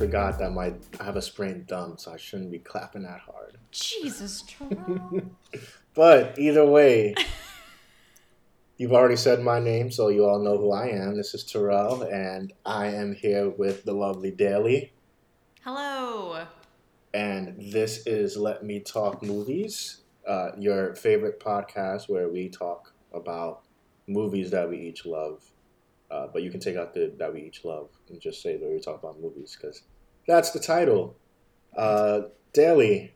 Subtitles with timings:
[0.00, 3.58] forgot that my I have a sprained thumb, so I shouldn't be clapping that hard.
[3.70, 5.36] Jesus, Terrell.
[5.94, 7.14] But either way,
[8.78, 11.18] you've already said my name, so you all know who I am.
[11.18, 14.90] This is Terrell, and I am here with the lovely Daly.
[15.64, 16.46] Hello.
[17.12, 23.64] And this is Let Me Talk Movies, uh, your favorite podcast where we talk about
[24.06, 25.42] movies that we each love.
[26.10, 28.68] Uh, but you can take out the that we each love and just say that
[28.68, 29.82] we talk about movies because
[30.26, 31.16] that's the title.
[31.76, 33.14] Uh, Daly,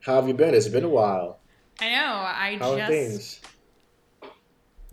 [0.00, 0.54] how have you been?
[0.54, 1.40] It's been a while.
[1.80, 2.14] I know.
[2.14, 3.40] I How just are things?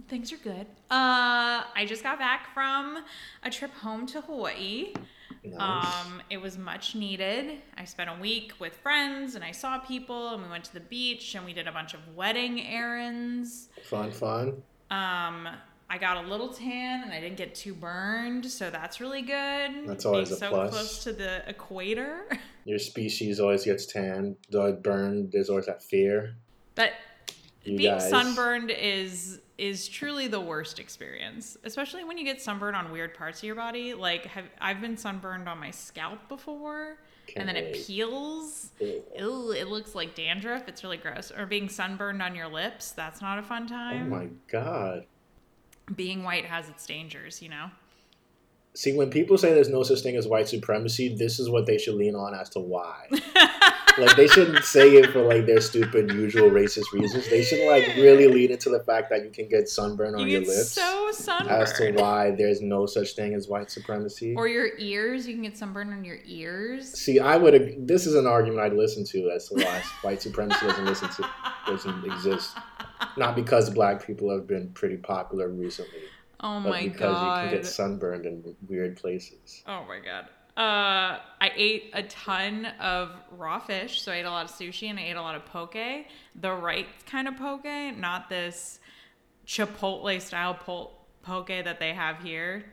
[0.08, 0.68] things are good.
[0.92, 3.04] Uh, I just got back from
[3.44, 4.94] a trip home to Hawaii.
[5.44, 5.60] Nice.
[5.60, 7.60] Um, it was much needed.
[7.78, 10.80] I spent a week with friends and I saw people and we went to the
[10.80, 13.70] beach and we did a bunch of wedding errands.
[13.84, 14.62] fun, fun.
[14.92, 15.48] Um,
[15.90, 19.88] I got a little tan and I didn't get too burned, so that's really good.
[19.88, 20.72] That's always Being a so plus.
[20.72, 22.26] close to the equator.
[22.66, 25.32] Your species always gets tan, always burned.
[25.32, 26.36] There's always that fear.
[26.74, 26.94] But
[27.64, 32.76] You being guys, sunburned is is truly the worst experience, especially when you get sunburned
[32.76, 33.94] on weird parts of your body.
[33.94, 36.98] Like have, I've been sunburned on my scalp before,
[37.36, 38.72] and then it peels.
[38.80, 39.04] Ew.
[39.18, 40.68] Ew, it looks like dandruff.
[40.68, 41.32] It's really gross.
[41.32, 42.92] Or being sunburned on your lips.
[42.92, 44.12] That's not a fun oh time.
[44.12, 45.06] Oh my god.
[45.94, 47.70] Being white has its dangers, you know.
[48.76, 51.78] See, when people say there's no such thing as white supremacy, this is what they
[51.78, 53.08] should lean on as to why.
[53.98, 57.30] like they shouldn't say it for like their stupid usual racist reasons.
[57.30, 60.40] They should like really lean into the fact that you can get sunburn on you
[60.40, 61.52] your lips so sunburned.
[61.52, 64.34] as to why there's no such thing as white supremacy.
[64.36, 65.26] Or your ears.
[65.26, 66.92] You can get sunburn on your ears.
[66.92, 67.88] See, I would.
[67.88, 71.30] This is an argument I'd listen to as to why white supremacy doesn't listen to
[71.66, 72.58] doesn't exist.
[73.18, 76.02] Not because black people have been pretty popular recently,
[76.40, 77.44] Oh but my because god.
[77.44, 79.64] you can get sunburned in weird places.
[79.68, 80.28] Oh my god.
[80.58, 84.90] Uh, I ate a ton of raw fish, so I ate a lot of sushi
[84.90, 85.76] and I ate a lot of poke.
[86.36, 87.66] The right kind of poke,
[87.98, 88.80] not this
[89.46, 92.64] Chipotle style pol- poke that they have here.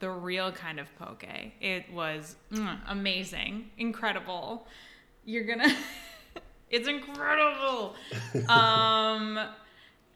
[0.00, 1.24] The real kind of poke.
[1.60, 4.66] It was mm, amazing, incredible.
[5.24, 5.74] You're gonna.
[6.70, 7.94] it's incredible.
[8.48, 9.38] um,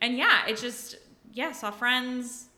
[0.03, 0.97] and yeah, it just
[1.33, 2.49] yeah, saw friends.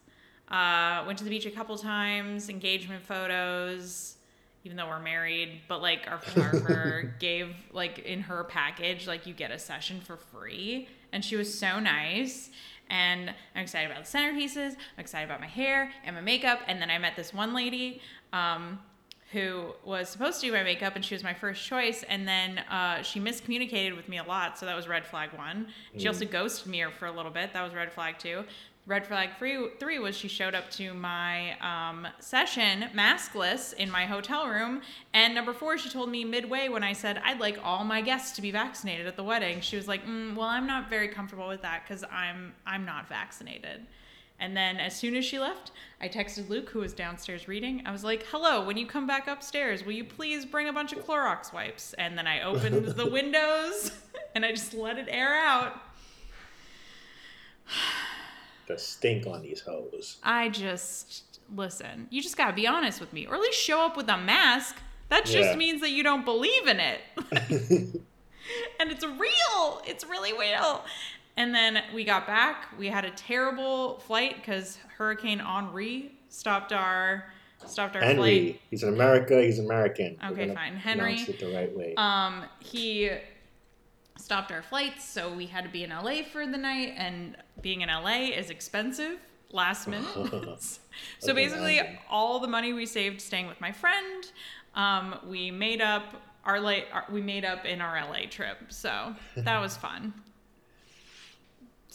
[0.49, 4.17] Uh, went to the beach a couple times, engagement photos,
[4.65, 9.33] even though we're married, but like our photographer gave like in her package, like you
[9.33, 10.89] get a session for free.
[11.13, 12.51] And she was so nice.
[12.91, 14.73] And I'm excited about the centerpieces.
[14.73, 16.61] I'm excited about my hair and my makeup.
[16.67, 18.03] And then I met this one lady
[18.33, 18.79] um,
[19.33, 22.05] who was supposed to do my makeup, and she was my first choice.
[22.09, 25.67] And then uh, she miscommunicated with me a lot, so that was red flag one.
[25.97, 27.53] She also ghosted me for a little bit.
[27.53, 28.45] That was red flag two.
[28.87, 34.05] Red flag three, three was she showed up to my um, session maskless in my
[34.05, 34.83] hotel room.
[35.15, 38.37] And number four, she told me midway when I said I'd like all my guests
[38.37, 39.63] to be vaccinated at the wedding.
[39.63, 43.09] She was like, mm, "Well, I'm not very comfortable with that because I'm I'm not
[43.09, 43.87] vaccinated."
[44.41, 47.83] And then as soon as she left, I texted Luke, who was downstairs reading.
[47.87, 50.93] I was like, hello, when you come back upstairs, will you please bring a bunch
[50.93, 51.95] of Clorox wipes?
[51.95, 53.93] And then I opened the windows
[54.35, 55.81] and I just let it air out.
[58.67, 60.17] The stink on these hoes.
[60.23, 63.95] I just, listen, you just gotta be honest with me, or at least show up
[63.95, 64.77] with a mask.
[65.11, 65.57] That just Yeah.
[65.57, 67.01] means that you don't believe in it.
[68.81, 69.83] and it's real.
[69.87, 70.83] It's really real.
[71.37, 72.69] And then we got back.
[72.79, 77.25] We had a terrible flight because Hurricane Henri stopped our
[77.67, 78.61] stopped our Henry, flight.
[78.71, 79.41] he's in America.
[79.41, 80.17] He's American.
[80.25, 80.77] Okay, fine.
[80.77, 81.95] Henry, it the right way.
[81.97, 83.11] Um, he
[84.19, 87.81] stopped our flights, so we had to be in LA for the night, and being
[87.81, 89.19] in LA is expensive.
[89.51, 90.09] Last minute.
[90.15, 90.79] so
[91.27, 91.81] can basically,
[92.11, 94.25] all the money we saved staying with my friend,
[94.75, 96.87] um, we made up our late.
[96.93, 100.13] Our, we made up in our LA trip, so that was fun.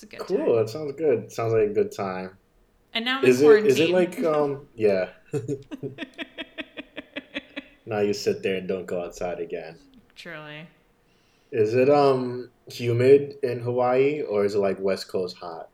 [0.02, 0.38] It's a good cool.
[0.38, 0.56] time.
[0.56, 1.30] That sounds good.
[1.30, 2.38] Sounds like a good time.
[2.94, 3.66] And now I'm Is it?
[3.66, 4.66] Is it like um?
[4.74, 5.10] Yeah.
[7.86, 9.78] now you sit there and don't go outside again.
[10.16, 10.68] Truly.
[11.52, 15.68] Is it um humid in Hawaii or is it like West Coast hot?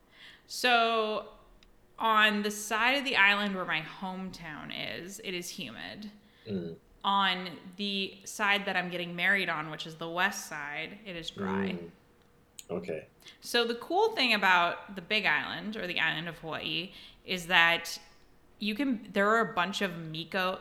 [0.47, 1.27] So,
[1.99, 6.09] on the side of the island where my hometown is, it is humid.
[6.49, 6.77] Mm.
[7.03, 11.29] On the side that I'm getting married on, which is the west side, it is
[11.29, 11.77] dry.
[11.77, 11.89] Mm.
[12.69, 13.05] Okay.
[13.41, 16.91] So, the cool thing about the big island or the island of Hawaii
[17.25, 17.97] is that
[18.59, 20.59] you can, there are a bunch of Miko,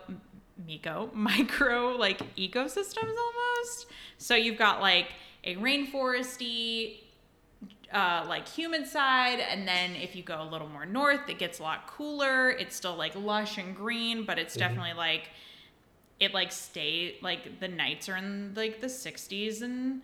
[0.67, 3.87] Miko, micro like ecosystems almost.
[4.19, 5.13] So, you've got like
[5.45, 7.01] a rainforesty,
[7.93, 11.59] uh, like humid side, and then if you go a little more north, it gets
[11.59, 12.51] a lot cooler.
[12.51, 15.31] It's still like lush and green, but it's definitely like
[16.21, 20.03] it like stay like the nights are in like the 60s and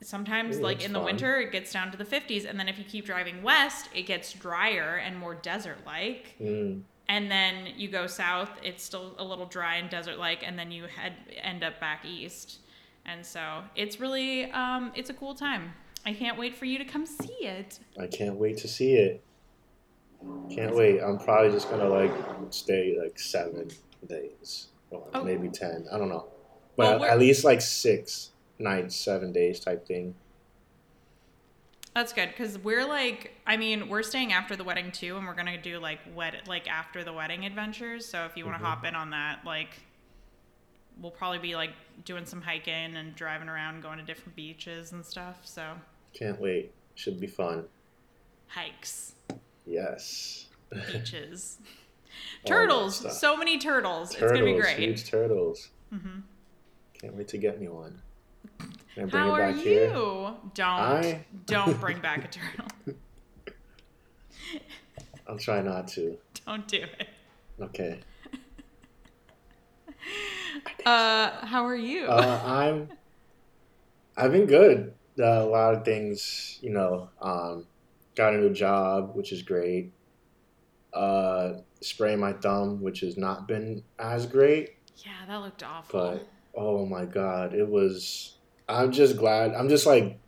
[0.00, 1.06] sometimes Ooh, like in the fun.
[1.06, 4.02] winter it gets down to the 50s and then if you keep driving west it
[4.02, 9.24] gets drier and more desert like Mm, and then you go south it's still a
[9.24, 12.58] little dry and desert like and then you head end up back east
[13.06, 15.72] and so it's really um, it's a cool time
[16.06, 19.22] i can't wait for you to come see it I can't wait to see it.
[20.50, 21.00] Can't wait.
[21.00, 22.12] I'm probably just gonna like
[22.50, 23.68] stay like seven
[24.08, 25.22] days, or Oh.
[25.24, 25.86] maybe ten.
[25.92, 26.26] I don't know,
[26.76, 30.14] but we're- at least like six nights, seven days type thing.
[31.94, 35.34] that's good because we're like i mean we're staying after the wedding too and we're
[35.34, 38.66] gonna do like wed like after the wedding adventures so if you want to Mhm.
[38.68, 39.70] hop in on that like
[41.00, 41.70] we'll probably be like
[42.04, 45.72] doing some hiking and driving around going to different beaches and stuff so
[46.12, 46.72] Can't wait.
[46.94, 47.64] Should be fun.
[48.48, 49.14] hikes
[49.66, 50.46] Yes.
[50.92, 51.58] beaches
[52.46, 55.70] turtles so many turtles, it's gonna be great huge turtles.
[55.92, 56.20] Mm-hmm.
[57.00, 58.02] Can't wait to get me one.
[59.10, 59.56] How are you?
[59.62, 59.90] here?
[59.92, 62.66] Don't I- don't bring back a turtle.
[65.26, 66.16] I'll try not to.
[66.46, 67.08] don't do it.
[67.60, 68.00] Okay.
[70.86, 72.06] Uh, how are you?
[72.06, 72.88] Uh, I'm.
[74.16, 74.94] I've been good.
[75.18, 77.10] Uh, a lot of things, you know.
[77.20, 77.66] Um,
[78.14, 79.92] got a new job, which is great.
[80.94, 86.00] Uh, spraying my thumb, which has not been as great, yeah, that looked awful.
[86.00, 88.37] but oh my god, it was.
[88.68, 89.54] I'm just glad.
[89.54, 90.18] I'm just like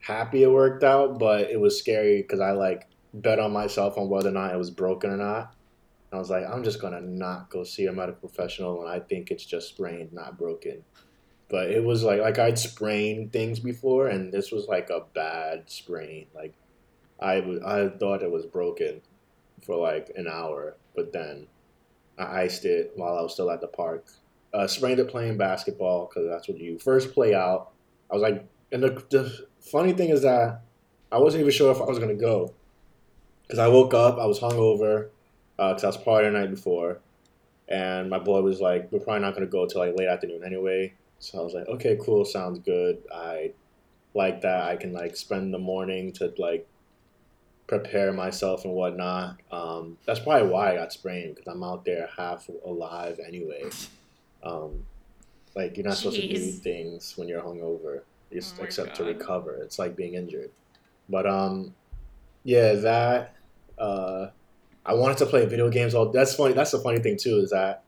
[0.00, 4.08] happy it worked out, but it was scary because I like bet on myself on
[4.08, 5.54] whether or not it was broken or not.
[6.12, 9.30] I was like, I'm just gonna not go see a medical professional when I think
[9.30, 10.84] it's just sprained, not broken.
[11.48, 15.68] But it was like like I'd sprained things before, and this was like a bad
[15.68, 16.26] sprain.
[16.34, 16.54] Like
[17.20, 19.02] I I thought it was broken
[19.64, 21.46] for like an hour, but then
[22.18, 24.06] I iced it while I was still at the park.
[24.54, 27.72] Uh, sprained it playing basketball because that's what you first play out.
[28.10, 30.62] I was like, and the, the funny thing is that
[31.12, 32.54] I wasn't even sure if I was gonna go
[33.42, 35.08] because I woke up, I was hungover
[35.56, 37.00] because I was partying the night before,
[37.68, 40.94] and my boy was like, "We're probably not gonna go till like late afternoon anyway."
[41.18, 43.52] So I was like, "Okay, cool, sounds good." I
[44.14, 44.62] like that.
[44.62, 46.66] I can like spend the morning to like
[47.66, 49.36] prepare myself and whatnot.
[49.50, 53.64] Um, that's probably why I got sprained because I'm out there half alive anyway.
[54.46, 54.86] Um,
[55.54, 58.02] like you're not supposed to do things when you're hungover,
[58.32, 59.56] Oh except to recover.
[59.62, 60.50] It's like being injured.
[61.08, 61.74] But um,
[62.44, 63.36] yeah, that
[63.78, 64.28] uh,
[64.84, 66.10] I wanted to play video games all.
[66.10, 66.54] That's funny.
[66.54, 67.84] That's the funny thing too is that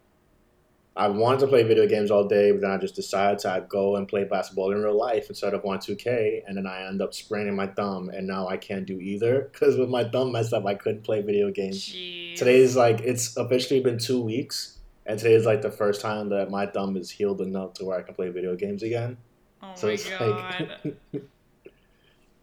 [0.99, 3.95] I wanted to play video games all day, but then I just decided to go
[3.95, 7.15] and play basketball in real life instead of on 2K, and then I end up
[7.15, 10.67] spraining my thumb, and now I can't do either because with my thumb messed up,
[10.67, 11.89] I couldn't play video games.
[11.89, 12.37] Jeez.
[12.37, 14.78] Today's like it's officially been two weeks,
[15.09, 17.99] and today is like the first time that my thumb is healed enough to where
[17.99, 19.17] I can play video games again.
[19.63, 20.79] Oh So my it's god.
[20.85, 20.95] like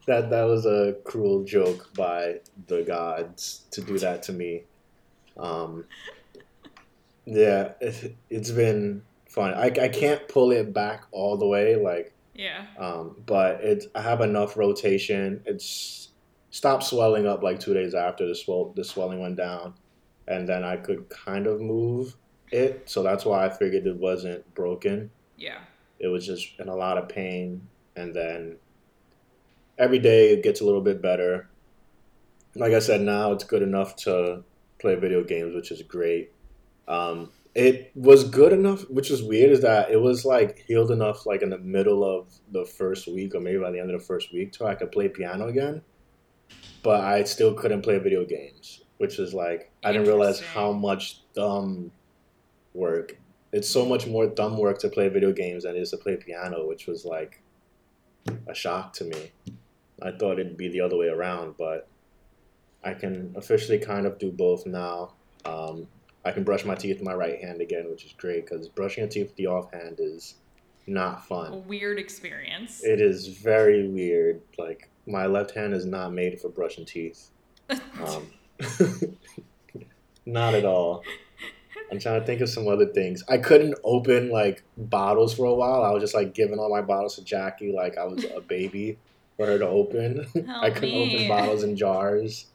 [0.07, 4.63] that that was a cruel joke by the gods to do that to me.
[5.37, 5.85] Um,
[7.25, 9.53] yeah, it, it's been fun.
[9.53, 12.65] I, I can't pull it back all the way, like, yeah.
[12.79, 15.41] um, but it I have enough rotation.
[15.45, 16.09] It's
[16.49, 19.75] stopped swelling up like two days after the swell the swelling went down,
[20.27, 22.15] and then I could kind of move
[22.51, 22.89] it.
[22.89, 25.59] So that's why I figured it wasn't broken Yeah.
[25.99, 28.57] it was just in a lot of pain and then
[29.77, 31.49] every day it gets a little bit better
[32.55, 34.43] like i said now it's good enough to
[34.79, 36.31] play video games which is great
[36.87, 41.25] um, it was good enough which is weird is that it was like healed enough
[41.25, 44.05] like in the middle of the first week or maybe by the end of the
[44.05, 45.81] first week till i could play piano again
[46.83, 51.21] but i still couldn't play video games which is like i didn't realize how much
[51.33, 51.91] thumb
[52.75, 53.17] work
[53.55, 56.17] it's so much more thumb work to play video games than it is to play
[56.17, 57.41] piano, which was like
[58.47, 59.31] a shock to me.
[60.01, 61.87] I thought it'd be the other way around, but
[62.83, 65.13] I can officially kind of do both now.
[65.45, 65.87] Um,
[66.25, 69.03] I can brush my teeth with my right hand again, which is great because brushing
[69.03, 70.35] your teeth with the offhand is
[70.85, 71.53] not fun.
[71.53, 72.83] A weird experience.
[72.83, 74.41] It is very weird.
[74.57, 77.29] Like my left hand is not made for brushing teeth.
[78.05, 78.27] Um,
[80.25, 81.01] not at all.
[81.91, 83.23] I'm trying to think of some other things.
[83.29, 85.83] I couldn't open like bottles for a while.
[85.83, 88.97] I was just like giving all my bottles to Jackie like I was a baby
[89.37, 90.25] for her to open.
[90.61, 91.15] I couldn't me.
[91.15, 92.47] open bottles and jars.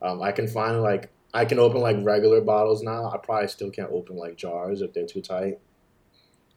[0.00, 3.10] Um, I can finally like I can open like regular bottles now.
[3.10, 5.58] I probably still can't open like jars if they're too tight.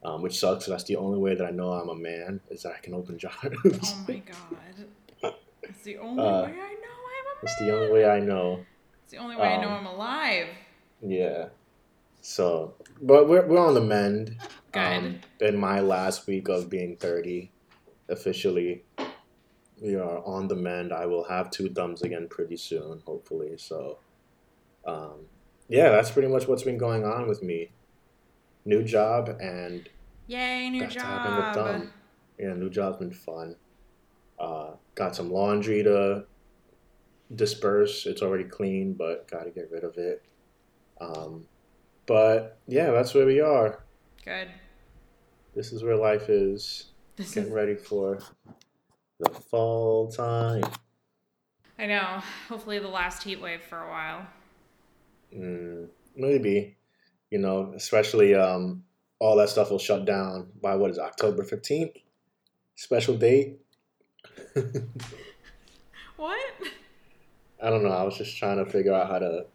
[0.04, 0.66] Um, which sucks.
[0.66, 3.18] That's the only way that I know I'm a man is that I can open
[3.18, 3.34] jars.
[3.42, 5.34] oh my god.
[5.62, 8.64] It's the only Uh, way I know I'm a That's the only way I know.
[9.02, 10.46] It's the only way I know um, I'm alive.
[11.00, 11.48] Yeah.
[12.28, 14.36] So, but we're we're on the mend.
[14.72, 15.20] Good.
[15.40, 17.52] in my last week of being thirty,
[18.08, 18.82] officially,
[19.80, 20.92] we are on the mend.
[20.92, 23.56] I will have two thumbs again pretty soon, hopefully.
[23.58, 23.98] So,
[24.84, 25.26] um,
[25.68, 27.70] yeah, that's pretty much what's been going on with me.
[28.64, 29.88] New job and
[30.26, 31.54] Yay, new back to having job.
[31.54, 31.92] thumb.
[32.40, 33.54] Yeah, new job's been fun.
[34.36, 36.24] Uh, got some laundry to
[37.32, 38.04] disperse.
[38.04, 40.24] It's already clean, but got to get rid of it.
[41.00, 41.46] Um,
[42.06, 43.84] but yeah, that's where we are.
[44.24, 44.48] Good.
[45.54, 46.86] This is where life is.
[47.16, 48.18] This Getting is, ready for
[49.20, 50.64] the fall time.
[51.78, 52.20] I know.
[52.46, 54.26] Hopefully, the last heat wave for a while.
[55.34, 56.76] Mm, maybe,
[57.30, 58.84] you know, especially um,
[59.18, 61.96] all that stuff will shut down by what is it, October fifteenth?
[62.74, 63.60] Special date.
[66.16, 66.40] What?
[67.62, 67.90] I don't know.
[67.90, 69.46] I was just trying to figure out how to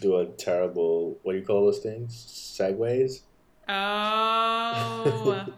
[0.00, 1.18] do a terrible.
[1.22, 2.14] What do you call those things?
[2.14, 3.20] Segues.
[3.68, 5.46] Oh,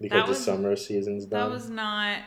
[0.00, 1.40] Because That the summer season's done.
[1.40, 2.18] that was not.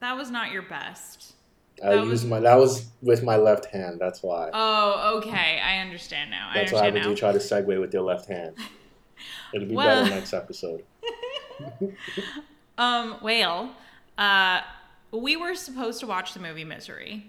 [0.00, 1.34] That was not your best.
[1.82, 2.40] I that used was- my.
[2.40, 4.00] That was with my left hand.
[4.00, 4.50] That's why.
[4.52, 5.60] Oh, okay.
[5.64, 6.48] I understand now.
[6.50, 8.56] I That's why understand would you try to segue with your left hand.
[9.54, 10.82] It'll be Well- better next episode.
[12.76, 13.72] Um, well,
[14.18, 14.62] uh,
[15.12, 17.24] we were supposed to watch the movie Misery.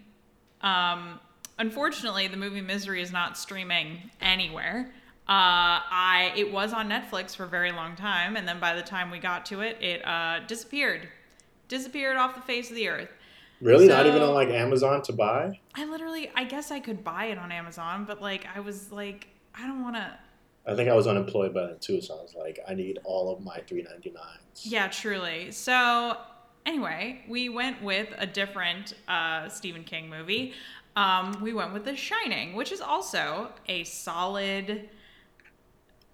[0.62, 1.20] Um,
[1.58, 4.92] unfortunately, the movie Misery is not streaming anywhere.
[5.28, 8.84] Uh, I it was on Netflix for a very long time, and then by the
[8.84, 11.08] time we got to it, it uh, disappeared,
[11.68, 13.10] disappeared off the face of the earth.
[13.60, 15.60] Really, not even on like Amazon to buy.
[15.74, 19.28] I literally, I guess I could buy it on Amazon, but like I was like,
[19.56, 20.12] I don't want to.
[20.68, 23.34] I think I was unemployed by then too, so I was like, I need all
[23.34, 24.64] of my three ninety nines.
[24.64, 25.52] Yeah, truly.
[25.52, 26.18] So,
[26.68, 30.54] anyway, we went with a different uh, Stephen King movie.
[30.96, 34.90] Um, we went with The Shining, which is also a solid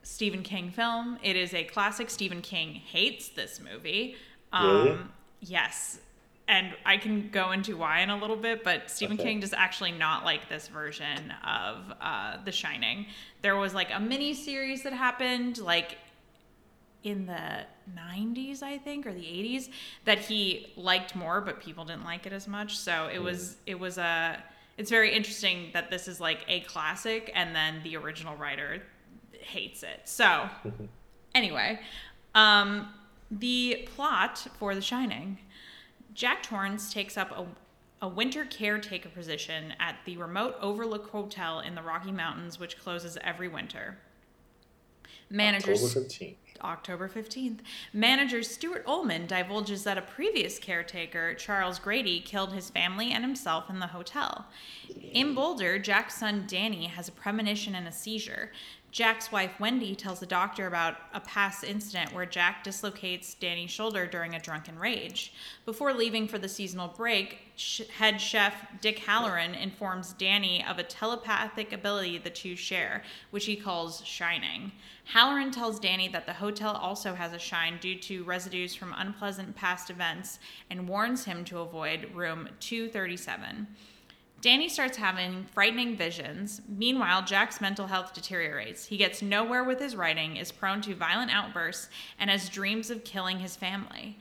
[0.03, 1.19] Stephen King film.
[1.21, 2.09] It is a classic.
[2.09, 4.15] Stephen King hates this movie.
[4.51, 4.97] Um, Really?
[5.41, 5.99] Yes.
[6.47, 9.29] And I can go into why in a little bit, but Stephen Okay.
[9.29, 13.05] King does actually not like this version of uh, The Shining.
[13.41, 15.97] There was like a mini series that happened, like
[17.03, 17.65] in the
[17.97, 19.69] 90s i think or the 80s
[20.05, 23.79] that he liked more but people didn't like it as much so it was it
[23.79, 24.37] was a
[24.81, 28.81] it's very interesting that this is like a classic and then the original writer
[29.31, 30.49] hates it so
[31.35, 31.79] anyway
[32.33, 32.91] um
[33.29, 35.37] the plot for the shining
[36.15, 37.45] jack torrance takes up a,
[38.03, 43.19] a winter caretaker position at the remote overlook hotel in the rocky mountains which closes
[43.23, 43.99] every winter
[45.29, 46.37] managers October fifteenth.
[46.63, 47.59] October 15th.
[47.93, 53.69] Manager Stuart Ullman divulges that a previous caretaker, Charles Grady, killed his family and himself
[53.69, 54.45] in the hotel.
[55.11, 58.51] In Boulder, Jack's son Danny has a premonition and a seizure.
[58.91, 64.05] Jack's wife Wendy tells the doctor about a past incident where Jack dislocates Danny's shoulder
[64.05, 65.33] during a drunken rage.
[65.65, 67.39] Before leaving for the seasonal break,
[67.97, 73.55] head chef Dick Hallorann informs Danny of a telepathic ability the two share, which he
[73.55, 74.73] calls shining.
[75.13, 79.55] Hallorann tells Danny that the hotel also has a shine due to residues from unpleasant
[79.55, 80.37] past events
[80.69, 83.67] and warns him to avoid room 237.
[84.41, 86.61] Danny starts having frightening visions.
[86.67, 88.85] Meanwhile, Jack's mental health deteriorates.
[88.85, 93.03] He gets nowhere with his writing, is prone to violent outbursts, and has dreams of
[93.03, 94.17] killing his family.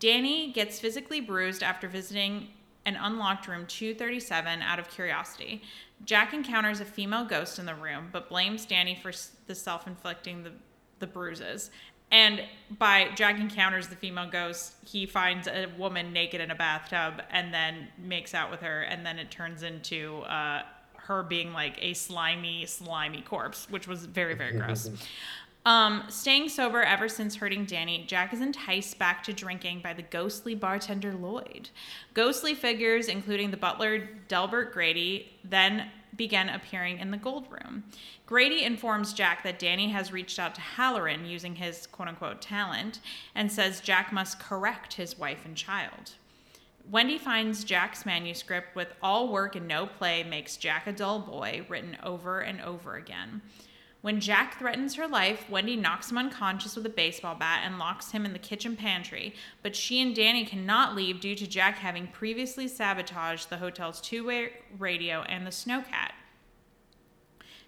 [0.00, 2.48] Danny gets physically bruised after visiting
[2.84, 5.62] an unlocked room 237 out of curiosity.
[6.04, 9.12] Jack encounters a female ghost in the room, but blames Danny for
[9.46, 10.50] the self inflicting the,
[10.98, 11.70] the bruises.
[12.12, 12.42] And
[12.78, 17.52] by Jack encounters the female ghost, he finds a woman naked in a bathtub and
[17.52, 20.62] then makes out with her, and then it turns into uh,
[20.96, 24.90] her being like a slimy, slimy corpse, which was very, very gross.
[25.64, 30.02] Um, staying sober ever since hurting Danny, Jack is enticed back to drinking by the
[30.02, 31.70] ghostly bartender Lloyd.
[32.14, 37.84] Ghostly figures, including the butler Delbert Grady, then begin appearing in the gold room.
[38.26, 42.98] Grady informs Jack that Danny has reached out to Hallorann using his quote unquote talent
[43.34, 46.12] and says Jack must correct his wife and child.
[46.90, 51.64] Wendy finds Jack's manuscript with all work and no play makes Jack a dull boy,
[51.68, 53.40] written over and over again.
[54.02, 58.10] When Jack threatens her life, Wendy knocks him unconscious with a baseball bat and locks
[58.10, 59.32] him in the kitchen pantry.
[59.62, 64.26] But she and Danny cannot leave due to Jack having previously sabotaged the hotel's two
[64.26, 66.10] way radio and the snowcat.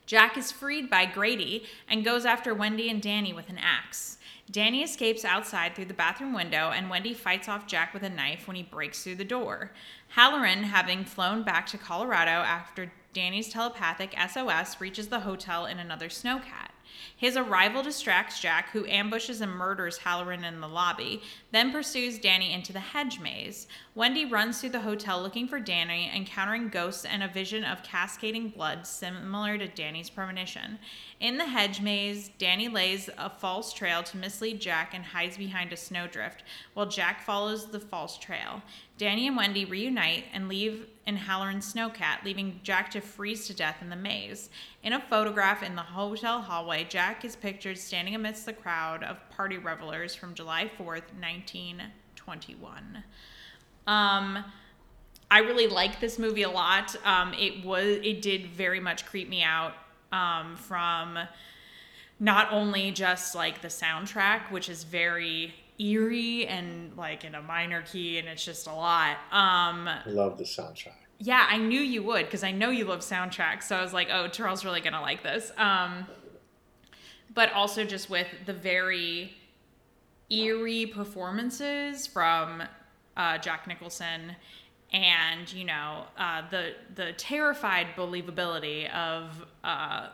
[0.07, 4.19] Jack is freed by Grady and goes after Wendy and Danny with an axe.
[4.51, 8.47] Danny escapes outside through the bathroom window, and Wendy fights off Jack with a knife
[8.47, 9.73] when he breaks through the door.
[10.17, 16.09] Hallorann, having flown back to Colorado after Danny's telepathic SOS reaches the hotel in another
[16.09, 16.71] snowcat.
[17.17, 22.53] His arrival distracts Jack, who ambushes and murders Hallorann in the lobby, then pursues Danny
[22.53, 23.67] into the hedge maze.
[23.95, 28.51] Wendy runs through the hotel looking for Danny, encountering ghosts and a vision of cascading
[28.51, 30.79] blood similar to Danny's premonition.
[31.21, 35.73] In the hedge maze, Danny lays a false trail to mislead Jack and hides behind
[35.73, 36.43] a snowdrift,
[36.75, 38.63] while Jack follows the false trail.
[38.97, 43.79] Danny and Wendy reunite and leave in Hallorann's snowcat, leaving Jack to freeze to death
[43.81, 44.51] in the maze.
[44.85, 49.19] In a photograph in the hotel hallway, Jack is pictured standing amidst the crowd of
[49.31, 53.03] party revelers from July 4th, 1921.
[53.87, 54.45] Um,
[55.31, 56.95] I really like this movie a lot.
[57.05, 59.75] Um, it was it did very much creep me out
[60.13, 61.19] um, from
[62.21, 67.83] not only just like the soundtrack, which is very eerie and like in a minor
[67.83, 69.17] key, and it's just a lot.
[69.33, 70.93] Um, Love the soundtrack.
[71.19, 73.65] yeah, I knew you would because I know you love soundtracks.
[73.65, 75.51] So I was like, oh, Charles really gonna like this.
[75.57, 76.07] Um,
[77.33, 79.35] but also just with the very
[80.31, 82.63] eerie performances from
[83.17, 84.37] uh, Jack Nicholson,
[84.93, 90.09] and you know uh, the the terrified believability of uh,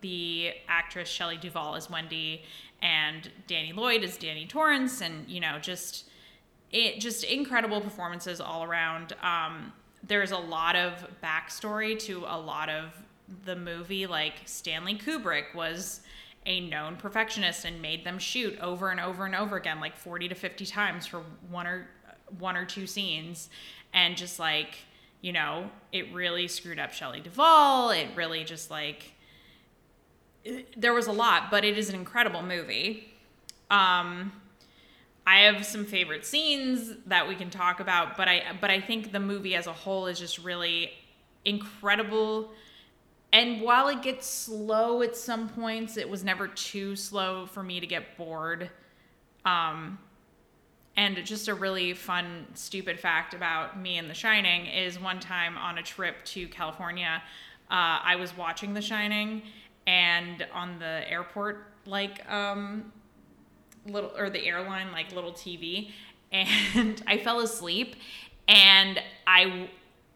[0.00, 2.42] the actress Shelley Duvall as Wendy
[2.82, 6.04] and Danny Lloyd is Danny Torrance, and you know just
[6.70, 9.14] it just incredible performances all around.
[9.22, 9.72] Um,
[10.02, 12.92] there's a lot of backstory to a lot of
[13.44, 14.06] the movie.
[14.06, 16.00] Like Stanley Kubrick was
[16.44, 20.28] a known perfectionist and made them shoot over and over and over again, like 40
[20.28, 21.88] to 50 times for one or
[22.38, 23.48] one or two scenes,
[23.94, 24.76] and just like
[25.20, 27.90] you know, it really screwed up Shelley Duvall.
[27.90, 29.12] It really just like
[30.76, 33.12] there was a lot, but it is an incredible movie.
[33.70, 34.32] Um,
[35.26, 39.12] I have some favorite scenes that we can talk about, but I but I think
[39.12, 40.92] the movie as a whole is just really
[41.44, 42.50] incredible.
[43.32, 47.80] And while it gets slow at some points, it was never too slow for me
[47.80, 48.68] to get bored.
[49.44, 49.98] Um,
[50.96, 55.56] and just a really fun, stupid fact about me and The Shining is one time
[55.56, 57.22] on a trip to California,
[57.70, 59.40] uh, I was watching The Shining,
[59.86, 62.92] and on the airport, like, um,
[63.86, 65.90] little, or the airline, like, little TV,
[66.32, 67.96] and I fell asleep,
[68.48, 69.68] and I,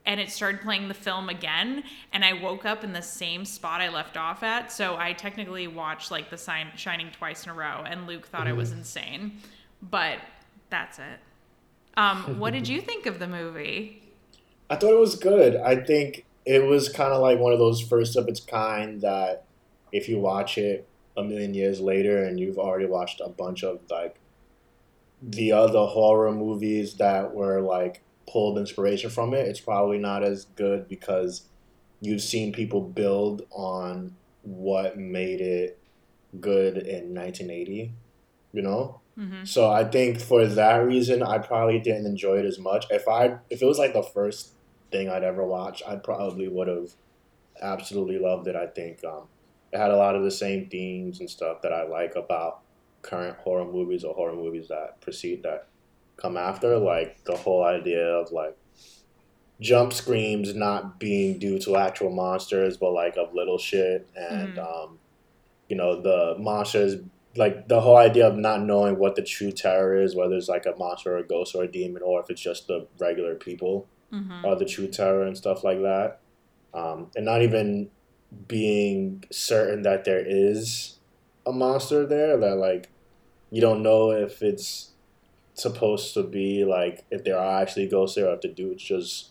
[0.07, 3.81] and it started playing the film again, and I woke up in the same spot
[3.81, 7.55] I left off at, so I technically watched, like, The Sign- Shining twice in a
[7.55, 9.41] row, and Luke thought I was insane,
[9.83, 10.19] but
[10.71, 11.21] that's it.
[11.97, 14.03] Um, what did you think of the movie?
[14.69, 15.57] I thought it was good.
[15.57, 19.46] I think it was kind of like one of those first of its kind that
[19.93, 23.81] if you watch it a million years later and you've already watched a bunch of
[23.91, 24.21] like
[25.23, 30.45] the other horror movies that were like pulled inspiration from it, it's probably not as
[30.57, 31.49] good because
[32.01, 35.79] you've seen people build on what made it
[36.41, 37.95] good in 1980,
[38.53, 39.01] you know?
[39.17, 42.87] hmm So I think for that reason, I probably didn't enjoy it as much.
[42.91, 44.53] If I if it was like the first
[44.93, 46.91] thing I'd ever watch, I probably would have
[47.61, 48.57] absolutely loved it.
[48.57, 49.29] I think um,
[49.77, 52.61] it had a lot of the same themes and stuff that I like about
[53.03, 55.67] current horror movies or horror movies that precede that
[56.17, 56.79] come after.
[56.79, 58.57] Like the whole idea of like
[59.61, 64.99] jump screams not being due to actual monsters, but like of little shit, and um,
[65.69, 67.03] you know the monsters
[67.37, 70.65] like the whole idea of not knowing what the true terror is, whether it's like
[70.65, 73.87] a monster or a ghost or a demon, or if it's just the regular people
[74.11, 76.21] hmm are the true terror and stuff like that,
[76.73, 77.91] um, and not even
[78.49, 80.99] being certain that there is
[81.47, 82.89] a monster there that like
[83.51, 84.91] you don't know if it's
[85.55, 89.31] supposed to be like if there are actually ghosts there or if the dude's just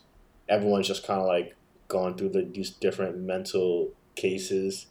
[0.49, 1.55] everyone's just kind of like
[1.87, 4.87] going through the, these different mental cases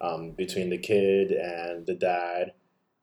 [0.00, 2.52] um, between the kid and the dad.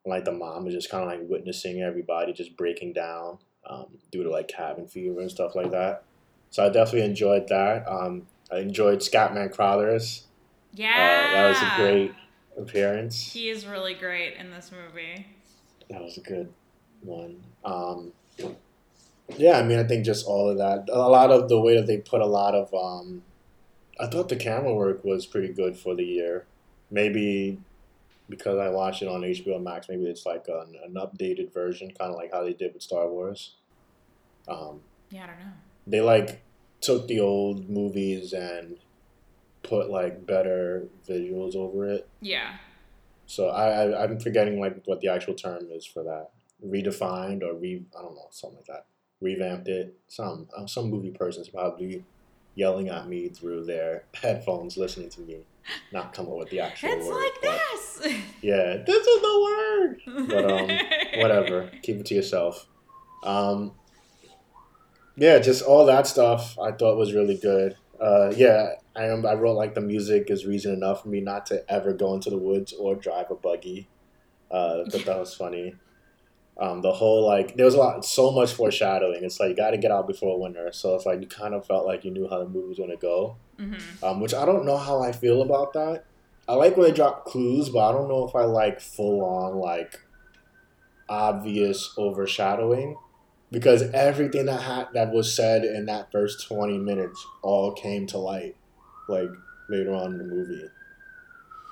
[0.04, 4.24] Like the mom is just kind of like witnessing everybody just breaking down um, due
[4.24, 6.04] to like cabin fever and stuff like that.
[6.50, 7.88] So I definitely enjoyed that.
[7.88, 10.26] Um, I enjoyed Scatman Crothers.
[10.74, 12.12] Yeah, Uh, that was a great
[12.56, 13.32] appearance.
[13.32, 15.26] He is really great in this movie.
[15.90, 16.52] That was a good
[17.02, 17.42] one.
[17.64, 18.12] Um,
[19.36, 20.88] yeah, I mean, I think just all of that.
[20.90, 22.72] A lot of the way that they put a lot of.
[22.74, 23.22] Um,
[24.00, 26.46] I thought the camera work was pretty good for the year.
[26.90, 27.58] Maybe
[28.28, 32.10] because I watched it on HBO Max, maybe it's like an, an updated version, kind
[32.10, 33.54] of like how they did with Star Wars.
[34.48, 34.80] Um,
[35.10, 35.52] Yeah, I don't know.
[35.86, 36.42] they like
[36.80, 38.78] took the old movies and
[39.62, 42.08] put like better visuals over it.
[42.20, 42.56] Yeah,
[43.26, 46.30] So I, I I'm forgetting like what the actual term is for that.
[46.64, 48.86] Redefined or re I don't know something like that.
[49.20, 49.94] Revamped it.
[50.08, 52.04] Some uh, some movie person's probably
[52.54, 55.38] yelling at me through their headphones, listening to me
[55.92, 57.22] not come up with the actual It's word.
[57.22, 58.12] like this.
[58.42, 59.40] Yeah, this is the
[60.08, 60.26] word.
[60.28, 60.68] But um,
[61.20, 61.70] whatever.
[61.82, 62.66] Keep it to yourself.
[63.22, 63.70] Um,
[65.16, 67.76] yeah, just all that stuff I thought was really good.
[68.00, 71.46] Uh, yeah, I am, I wrote like the music is reason enough for me not
[71.46, 73.88] to ever go into the woods or drive a buggy.
[74.50, 75.74] Uh, but that was funny.
[76.60, 79.24] Um, the whole like there was a lot, so much foreshadowing.
[79.24, 81.66] It's like you got to get out before winter, so it's like you kind of
[81.66, 84.44] felt like you knew how the movie was going to go hmm um, which I
[84.44, 86.04] don't know how I feel about that.
[86.48, 89.54] I like when they drop clues, but I don't know if I like full on
[89.56, 90.00] like
[91.08, 92.96] obvious overshadowing
[93.50, 98.18] because everything that ha- that was said in that first twenty minutes all came to
[98.18, 98.56] light
[99.12, 99.30] like
[99.68, 100.68] later on in the movie.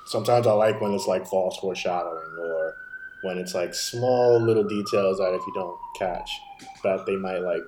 [0.07, 2.75] Sometimes I like when it's like false foreshadowing or
[3.23, 6.31] when it's like small little details that if you don't catch
[6.83, 7.63] that they might like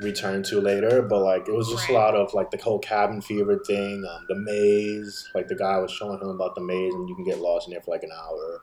[0.00, 3.20] return to later, but like it was just a lot of like the whole cabin
[3.20, 5.30] fever thing, um, the maze.
[5.34, 7.72] Like the guy was showing him about the maze, and you can get lost in
[7.72, 8.60] there for like an hour.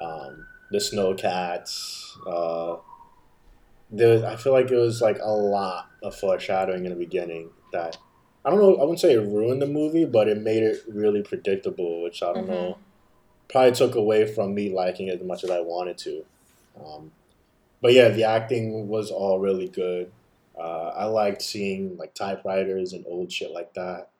[0.00, 2.16] Um, the snow cats.
[2.26, 2.76] Uh,
[3.90, 7.98] there, I feel like it was like a lot of foreshadowing in the beginning that
[8.44, 8.76] I don't know.
[8.76, 12.32] I wouldn't say it ruined the movie, but it made it really predictable, which I
[12.32, 12.78] don't know.
[13.48, 16.24] Probably took away from me liking it as much as I wanted to.
[16.84, 17.12] Um,
[17.80, 20.10] but yeah, the acting was all really good.
[20.58, 24.10] Uh, I liked seeing like typewriters and old shit like that.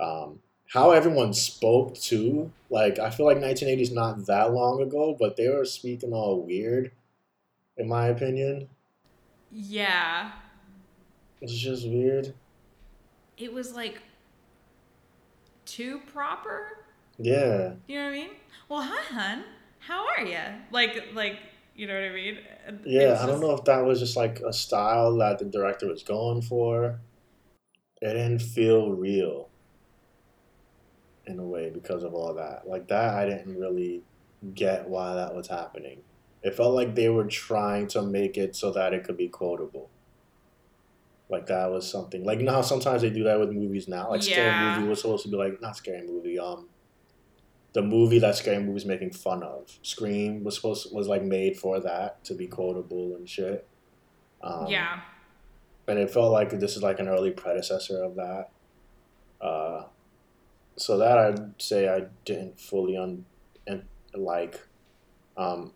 [0.00, 2.52] Um, how everyone spoke too.
[2.70, 6.42] Like I feel like 1980 is not that long ago, but they were speaking all
[6.42, 6.90] weird,
[7.76, 8.68] in my opinion.
[9.50, 10.32] Yeah.
[11.40, 12.34] It's just weird.
[13.38, 14.02] It was like
[15.64, 16.84] too proper.
[17.18, 18.30] Yeah, You know what I mean?
[18.68, 19.44] Well, hi, hun.
[19.80, 20.38] How are you?
[20.70, 21.36] Like, like,
[21.74, 22.38] you know what I mean?
[22.84, 23.12] yeah.
[23.12, 26.02] It's I don't know if that was just like a style that the director was
[26.02, 27.00] going for.
[28.00, 29.48] It didn't feel real.
[31.26, 34.02] In a way, because of all that, like that, I didn't really
[34.54, 36.00] get why that was happening.
[36.42, 39.90] It felt like they were trying to make it so that it could be quotable.
[41.30, 42.24] Like that was something.
[42.24, 44.10] Like you know how sometimes they do that with movies now.
[44.10, 44.76] Like scary Yeah.
[44.78, 46.38] movie was supposed to be like not scary movie.
[46.38, 46.68] Um,
[47.74, 49.78] the movie that scary movie movie's making fun of.
[49.82, 53.66] Scream was supposed was like made for that to be quotable and shit.
[54.42, 55.00] Um, yeah.
[55.88, 58.50] and it felt like this is like an early predecessor of that.
[59.40, 59.84] Uh,
[60.76, 63.24] so that I'd say I didn't fully un
[63.66, 63.82] and
[64.14, 64.60] like,
[65.36, 65.72] um,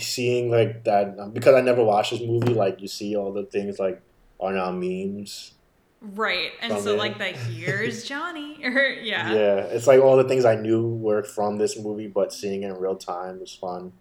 [0.00, 2.54] seeing like that um, because I never watched this movie.
[2.54, 4.00] Like you see all the things like
[4.40, 5.52] are now memes.
[6.00, 6.50] Right.
[6.60, 6.98] And so, it.
[6.98, 8.58] like, the here's Johnny.
[8.64, 9.32] Or, yeah.
[9.32, 12.66] Yeah, it's like all the things I knew were from this movie, but seeing it
[12.68, 13.92] in real time was fun.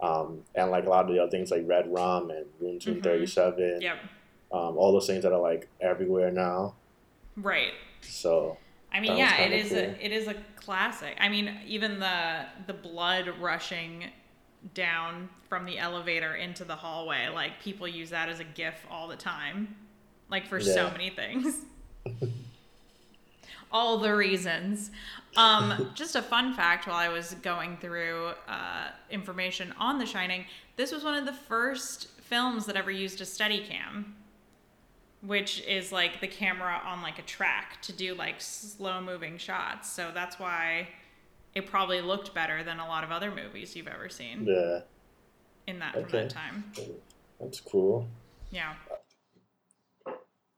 [0.00, 3.00] Um, and like a lot of the other things like Red Rum and Room Two
[3.00, 3.98] Thirty Seven, Yep.
[4.52, 6.74] um, all those things that are like everywhere now.
[7.36, 7.72] Right.
[8.02, 8.58] So
[8.92, 9.78] I mean, yeah, it is cool.
[9.78, 11.16] a it is a classic.
[11.20, 14.10] I mean, even the the blood rushing
[14.72, 19.08] down from the elevator into the hallway, like people use that as a gif all
[19.08, 19.76] the time.
[20.30, 21.62] Like for so many things.
[23.72, 24.90] all the reasons.
[25.36, 30.46] Um, just a fun fact while I was going through uh, information on The Shining,
[30.76, 34.06] this was one of the first films that ever used a Steadicam
[35.26, 39.90] which is like the camera on like a track to do like slow moving shots.
[39.90, 40.88] So that's why
[41.54, 44.80] it probably looked better than a lot of other movies you've ever seen yeah,
[45.66, 46.72] in that from that time.
[47.40, 48.08] that's cool.
[48.50, 48.74] Yeah.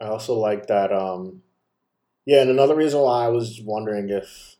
[0.00, 0.92] I also like that.
[0.92, 1.42] Um,
[2.24, 4.56] yeah, and another reason why I was wondering if,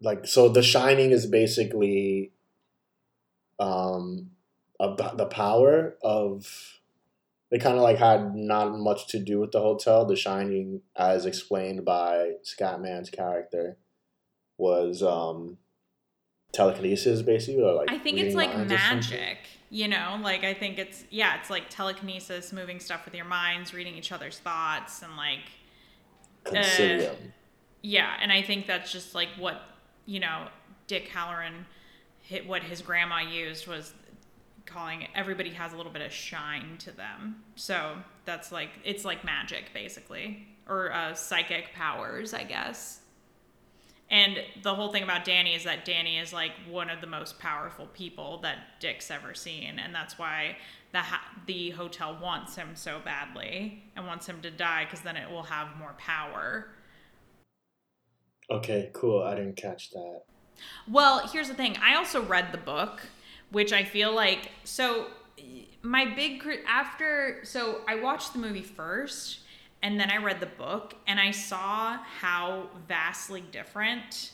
[0.00, 2.32] like, so The Shining is basically,
[3.58, 4.30] um,
[4.80, 6.78] about the power of.
[7.50, 10.06] They kind of like had not much to do with the hotel.
[10.06, 13.76] The Shining, as explained by Scatman's character,
[14.56, 15.58] was um,
[16.52, 18.96] telekinesis, basically, or like I think it's like minds or something.
[18.96, 19.38] magic,
[19.70, 20.18] you know?
[20.22, 24.12] Like I think it's yeah, it's like telekinesis, moving stuff with your minds, reading each
[24.12, 25.40] other's thoughts and like
[26.44, 27.16] Concilium.
[27.82, 29.62] Yeah, and I think that's just like what
[30.06, 30.48] you know
[30.86, 31.64] Dick Hallorann
[32.20, 33.92] hit what his grandma used was
[34.64, 37.42] calling it, everybody has a little bit of shine to them.
[37.56, 43.00] So that's like it's like magic basically or uh, psychic powers, I guess.
[44.12, 47.38] And the whole thing about Danny is that Danny is like one of the most
[47.38, 50.58] powerful people that Dick's ever seen, and that's why
[50.92, 55.16] the ha- the hotel wants him so badly and wants him to die because then
[55.16, 56.68] it will have more power.
[58.50, 59.22] Okay, cool.
[59.22, 60.24] I didn't catch that.
[60.86, 61.78] Well, here's the thing.
[61.82, 63.00] I also read the book,
[63.50, 65.06] which I feel like so
[65.80, 69.40] my big after so I watched the movie first
[69.82, 74.32] and then I read the book and I saw how vastly different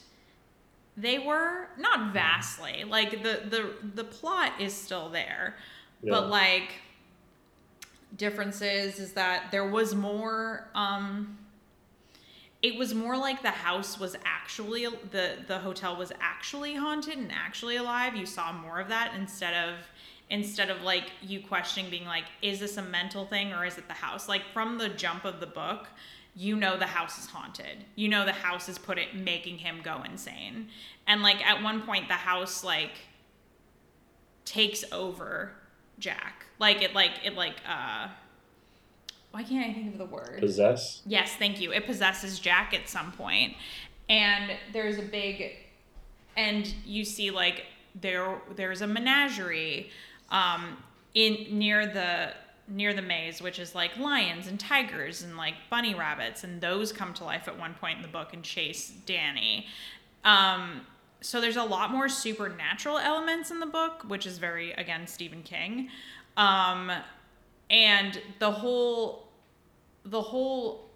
[0.96, 1.68] they were.
[1.78, 2.84] Not vastly.
[2.84, 5.56] Like the the the plot is still there.
[6.02, 6.12] Yeah.
[6.12, 6.72] But like
[8.16, 11.38] differences is that there was more um
[12.62, 17.30] it was more like the house was actually the the hotel was actually haunted and
[17.30, 19.74] actually alive you saw more of that instead of
[20.30, 23.88] instead of like you questioning being like is this a mental thing or is it
[23.88, 25.86] the house like from the jump of the book
[26.34, 29.80] you know the house is haunted you know the house is put it making him
[29.82, 30.68] go insane
[31.06, 32.92] and like at one point the house like
[34.44, 35.52] takes over
[35.98, 38.08] jack like it like it like uh
[39.30, 41.02] why can't i think of the word Possess.
[41.04, 41.72] Yes, thank you.
[41.72, 43.12] It possesses Jack at some.
[44.08, 45.54] And there's a big
[46.36, 47.64] and you see like
[48.00, 49.90] there there's a menagerie
[50.30, 50.76] um
[51.14, 52.32] in near the
[52.68, 56.92] near the maze which is like lions and tigers and like bunny rabbits and those
[56.92, 59.66] come to life at one point in the book and chase Danny.
[60.24, 60.82] Um
[61.20, 65.42] so there's a lot more supernatural elements in the book, which is very again Stephen
[65.42, 65.88] King.
[66.36, 66.92] Um
[67.70, 69.28] and the whole
[70.04, 70.90] the whole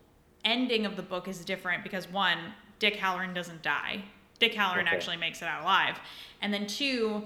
[0.44, 2.38] ending of the book is different because one,
[2.78, 4.02] Dick Hallorann doesn't die.
[4.38, 4.96] Dick Hallorann Okay.
[4.96, 5.98] actually makes it out alive.
[6.40, 7.24] And then two,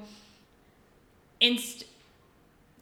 [1.40, 1.84] inst-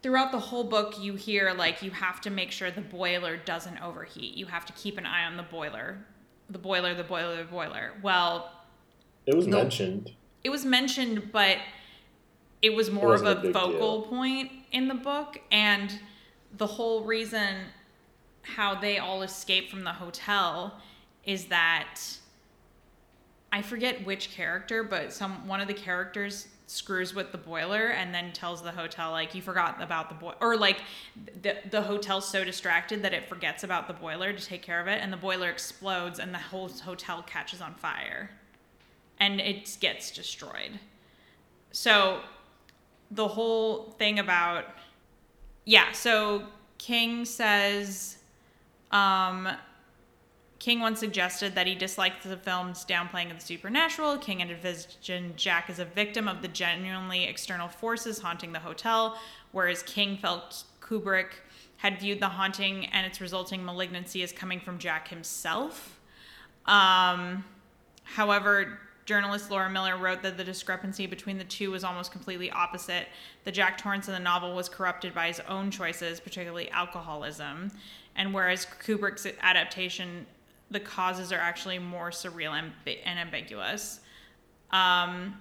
[0.05, 3.79] throughout the whole book you hear like you have to make sure the boiler doesn't
[3.83, 4.35] overheat.
[4.35, 5.97] You have to keep an eye on the boiler.
[6.51, 7.93] The boiler, the boiler, the boiler.
[8.03, 8.53] Well,
[9.25, 10.13] It was mentioned.
[10.45, 11.57] it was mentioned, but
[12.61, 14.11] it was more of a a focal deal.
[14.11, 15.41] point in the book.
[15.51, 15.99] And
[16.55, 17.57] the whole reason
[18.43, 20.83] how they all escape from the hotel
[21.25, 21.99] is that
[23.51, 28.15] I forget which character, but some one of the characters screws with the boiler and
[28.15, 30.81] then tells the hotel like you forgot about the boiler or like
[31.43, 34.87] the the hotel's so distracted that it forgets about the boiler to take care of
[34.87, 38.31] it and the boiler explodes and the whole hotel catches on fire
[39.21, 40.79] and it gets destroyed.
[41.73, 42.21] So
[43.11, 44.65] the whole thing about
[45.67, 46.45] yeah, so
[46.79, 48.19] King says
[48.91, 49.49] um
[50.59, 54.17] King once suggested that he disliked the film's downplaying of the supernatural.
[54.19, 59.19] King envisioned Jack as a victim of the genuinely external forces haunting the hotel,
[59.53, 61.41] whereas King felt Kubrick
[61.79, 66.01] had viewed the haunting and its resulting malignancy as coming from Jack himself.
[66.67, 67.45] Um,
[68.05, 73.09] however, journalist Laura Miller wrote that the discrepancy between the two was almost completely opposite.
[73.45, 77.71] The Jack Torrance in the novel was corrupted by his own choices, particularly alcoholism,
[78.17, 80.27] and whereas Kubrick's adaptation,
[80.75, 82.73] the causes are actually more surreal and,
[83.05, 84.01] and ambiguous.
[84.71, 85.41] Um,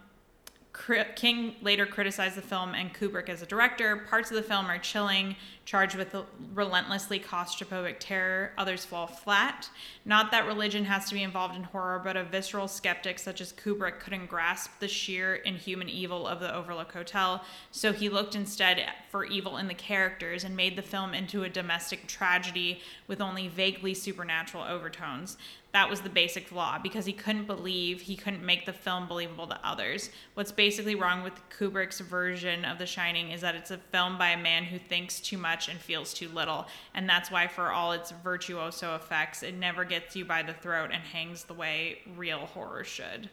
[1.16, 3.96] King later criticized the film and Kubrick as a director.
[4.10, 6.16] Parts of the film are chilling, charged with
[6.54, 8.52] relentlessly claustrophobic terror.
[8.58, 9.70] Others fall flat.
[10.04, 13.54] Not that religion has to be involved in horror, but a visceral skeptic such as
[13.54, 18.84] Kubrick couldn't grasp the sheer inhuman evil of the Overlook Hotel, so he looked instead
[19.10, 23.48] for evil in the characters and made the film into a domestic tragedy with only
[23.48, 25.38] vaguely supernatural overtones.
[25.74, 29.48] That was the basic flaw because he couldn't believe, he couldn't make the film believable
[29.48, 30.12] to others.
[30.36, 34.30] What's basically wrong with Kubrick's version of The Shining is that it's a film by
[34.30, 36.68] a man who thinks too much and feels too little.
[36.94, 40.92] And that's why, for all its virtuoso effects, it never gets you by the throat
[40.94, 43.32] and hangs the way real horror should.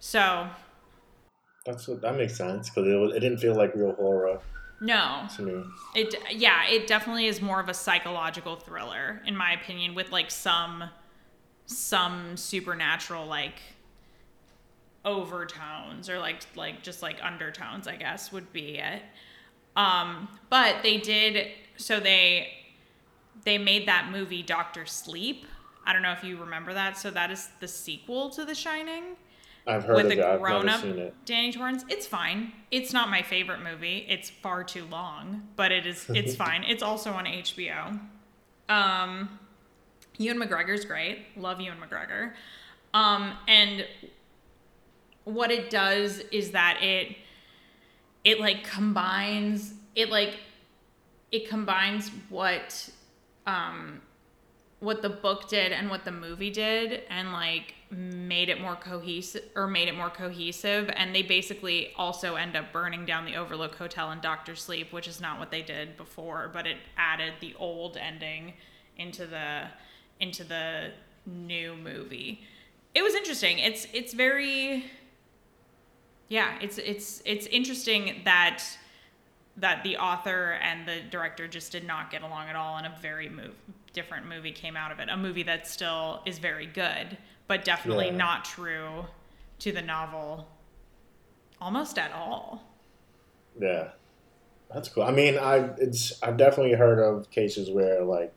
[0.00, 0.48] So,
[1.66, 4.40] That's what that makes sense because it, was- it didn't feel like real horror
[4.80, 5.26] no.
[5.36, 5.64] to me.
[5.94, 10.30] It yeah, it definitely is more of a psychological thriller in my opinion with like
[10.30, 10.84] some
[11.68, 13.60] some supernatural like
[15.04, 19.02] overtones or like like just like undertones, I guess would be it.
[19.76, 22.48] Um but they did so they
[23.44, 25.46] they made that movie Doctor Sleep.
[25.86, 26.98] I don't know if you remember that.
[26.98, 29.16] So that is the sequel to The Shining
[29.66, 30.24] I've heard with of a it.
[30.24, 31.14] I've grown never up seen it.
[31.24, 31.84] Danny Torrance.
[31.88, 32.52] It's fine.
[32.70, 34.06] It's not my favorite movie.
[34.08, 36.64] It's far too long, but it is it's fine.
[36.64, 38.00] It's also on HBO.
[38.68, 39.38] Um
[40.18, 41.20] Ewan McGregor's great.
[41.36, 42.32] Love Ewan McGregor.
[42.94, 43.84] Um and
[45.24, 47.16] what it does is that it
[48.24, 50.36] it like combines it like
[51.30, 52.88] it combines what
[53.46, 54.00] um
[54.80, 59.42] what the book did and what the movie did and like made it more cohesive
[59.56, 63.74] or made it more cohesive and they basically also end up burning down the overlook
[63.74, 67.54] hotel and doctor sleep which is not what they did before but it added the
[67.58, 68.52] old ending
[68.96, 69.62] into the
[70.20, 70.90] into the
[71.26, 72.42] new movie
[72.94, 74.84] it was interesting it's it's very
[76.28, 78.62] yeah it's it's it's interesting that
[79.56, 82.94] that the author and the director just did not get along at all and a
[83.02, 83.54] very move
[83.92, 85.08] different movie came out of it.
[85.08, 87.16] A movie that still is very good,
[87.48, 88.16] but definitely Yeah.
[88.16, 89.06] not true
[89.58, 90.46] to the novel
[91.60, 92.62] almost at all.
[93.60, 93.88] Yeah,
[94.72, 95.02] that's cool.
[95.02, 98.34] I mean, I it's I've definitely heard of cases where like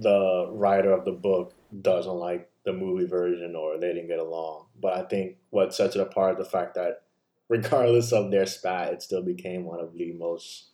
[0.00, 4.66] the writer of the book doesn't like the movie version or they didn't get along.
[4.80, 7.02] But I think what sets it apart is the fact that
[7.48, 10.70] regardless of their spat, it still became one of the most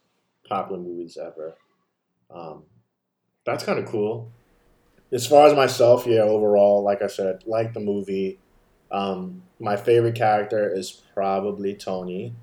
[0.49, 1.57] popular movies ever.
[2.31, 2.65] Um,
[3.45, 4.31] that's kind of cool.
[5.12, 8.41] As far as myself, yeah, overall, like I said, like the movie.
[8.91, 12.35] Um, my favorite character is probably Tony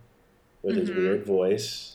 [0.64, 0.98] with his Mhm.
[0.98, 1.93] weird voice.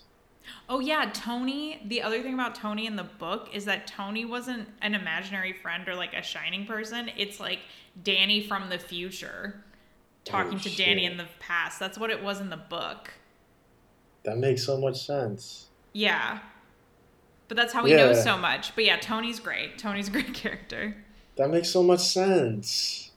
[0.68, 1.80] Oh yeah, Tony.
[1.86, 5.88] The other thing about Tony in the book is that Tony wasn't an imaginary friend
[5.88, 7.10] or like a shining person.
[7.16, 7.60] It's like
[8.02, 9.64] Danny from the future
[10.24, 11.80] talking Oh, to Danny in the past.
[11.80, 13.14] That's what it was in the book.
[14.24, 15.68] That makes so much sense.
[15.94, 16.40] Yeah.
[17.48, 18.22] But that's how he knows Yeah.
[18.34, 18.74] so much.
[18.74, 19.78] But yeah, Tony's great.
[19.78, 20.96] Tony's a great character.
[21.36, 23.10] That makes so much sense.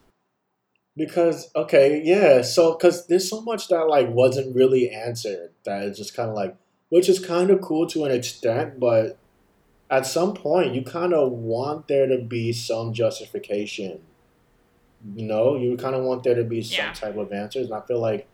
[0.95, 5.97] Because okay, yeah, so because there's so much that like wasn't really answered that it's
[5.97, 6.55] just kind of like,
[6.91, 9.17] which is kind of cool to an extent, but
[9.89, 14.01] at some point you kind of want there to be some justification.
[15.15, 16.93] You know, you kind of want there to be some Yeah.
[16.93, 18.27] type of answers, and I feel like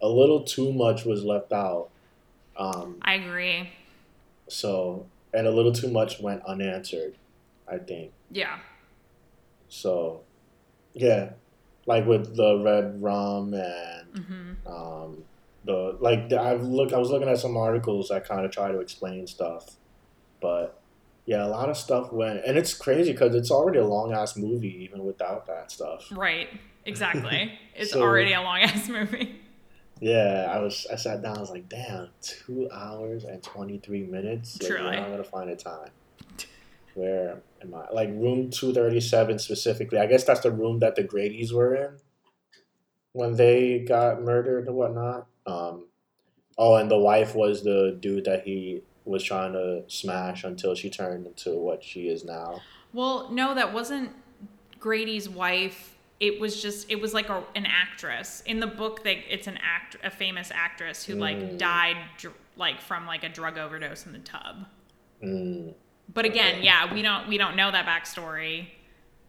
[0.00, 1.90] a little too much was left out.
[2.56, 3.68] Um, I agree.
[4.48, 7.16] so and a little too much went unanswered,
[7.68, 8.12] I think.
[8.30, 8.60] Yeah.
[9.68, 10.20] So,
[10.92, 11.30] yeah,
[11.86, 15.24] like with the red rum and hmm um,
[15.64, 16.92] the like, I've look.
[16.92, 19.76] I was looking at some articles that kind of try to explain stuff,
[20.40, 20.80] but
[21.26, 24.36] yeah, a lot of stuff went, and it's crazy because it's already a long ass
[24.36, 26.06] movie even without that stuff.
[26.12, 26.48] Right.
[26.84, 27.58] Exactly.
[27.76, 29.40] It's So- already a long ass movie.
[30.00, 30.86] Yeah, I was.
[30.92, 31.38] I sat down.
[31.38, 34.60] I was like, damn, two hours and twenty three minutes.
[34.60, 34.96] Like, Truly.
[34.96, 35.88] am gonna find a time?
[36.94, 37.88] Where am I?
[37.92, 39.98] Like room two thirty seven specifically.
[39.98, 41.96] I guess that's the room that the Grady's were in
[43.12, 45.26] when they got murdered and whatnot.
[45.46, 45.86] Um,
[46.58, 50.88] oh, and the wife was the dude that he was trying to smash until she
[50.90, 52.60] turned into what she is now.
[52.92, 54.10] Well, no, that wasn't
[54.80, 55.96] Grady's wife.
[56.20, 59.02] It was just it was like a, an actress in the book.
[59.04, 61.58] That it's an act, a famous actress who like Mm.
[61.58, 64.64] died dr- like from like a drug overdose in the tub.
[65.22, 65.74] Mm,
[66.12, 66.64] But again, Okay.
[66.64, 68.68] yeah, we don't we don't know that backstory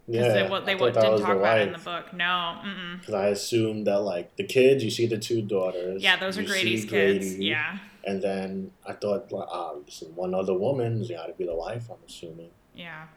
[0.07, 2.13] because yeah, they, I they that didn't was talk about it in the book.
[2.13, 2.61] No.
[2.99, 6.03] Because I assumed that like the kids, you see the two daughters.
[6.03, 7.29] yeah, those are Grady's kids.
[7.29, 9.47] Grady, Yeah, And then I thought, like,
[9.87, 11.01] is one other woman.
[11.01, 12.51] It's got to be the wife, I'm assuming.
[12.75, 13.07] yeah,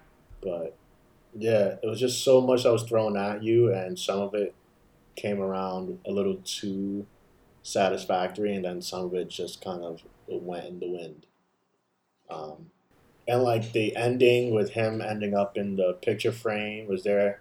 [0.40, 0.77] But
[1.37, 4.55] yeah, it was just so much that was thrown at you, and some of it
[5.14, 7.07] came around a little too
[7.62, 11.27] satisfactory, and then some of it just kind of went in the wind.
[12.31, 12.70] Um,
[13.29, 17.41] and like the ending with him ending up in the picture frame, was there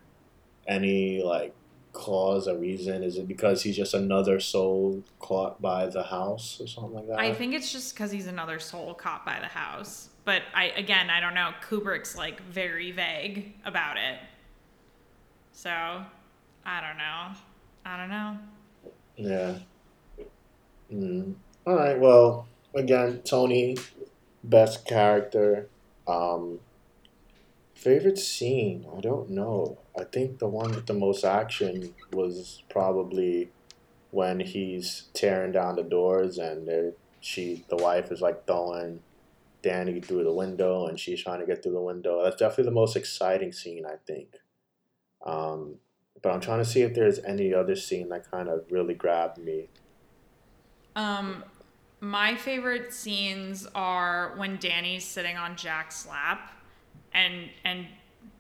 [0.68, 1.56] any like
[1.94, 3.04] cause or reason?
[3.04, 7.20] Is it because he's just another soul caught by the house or something like that?
[7.20, 10.10] I think it's just because he's another soul caught by the house.
[10.26, 11.52] But I again, I don't know.
[11.68, 14.20] Kubrick's like very vague about it.
[15.54, 17.32] So I don't know.
[17.86, 18.38] I don't know.
[19.16, 19.60] Yeah.
[20.94, 21.34] Mm.
[21.66, 21.98] All right.
[21.98, 23.78] Well, again, Tony,
[24.44, 25.70] best character.
[26.08, 26.60] Um,
[27.76, 28.86] favorite scene?
[28.96, 29.78] I don't know.
[29.98, 33.50] I think the one with the most action was probably
[34.12, 39.02] when he's tearing down the doors and she, the wife, is like throwing
[39.62, 42.24] Danny through the window and she's trying to get through the window.
[42.24, 44.36] That's definitely the most exciting scene, I think.
[45.26, 45.76] Um,
[46.22, 49.38] but I'm trying to see if there's any other scene that kind of really grabbed
[49.38, 49.68] me.
[50.96, 51.44] Um,
[52.00, 56.52] my favorite scenes are when Danny's sitting on Jack's lap,
[57.14, 57.88] and and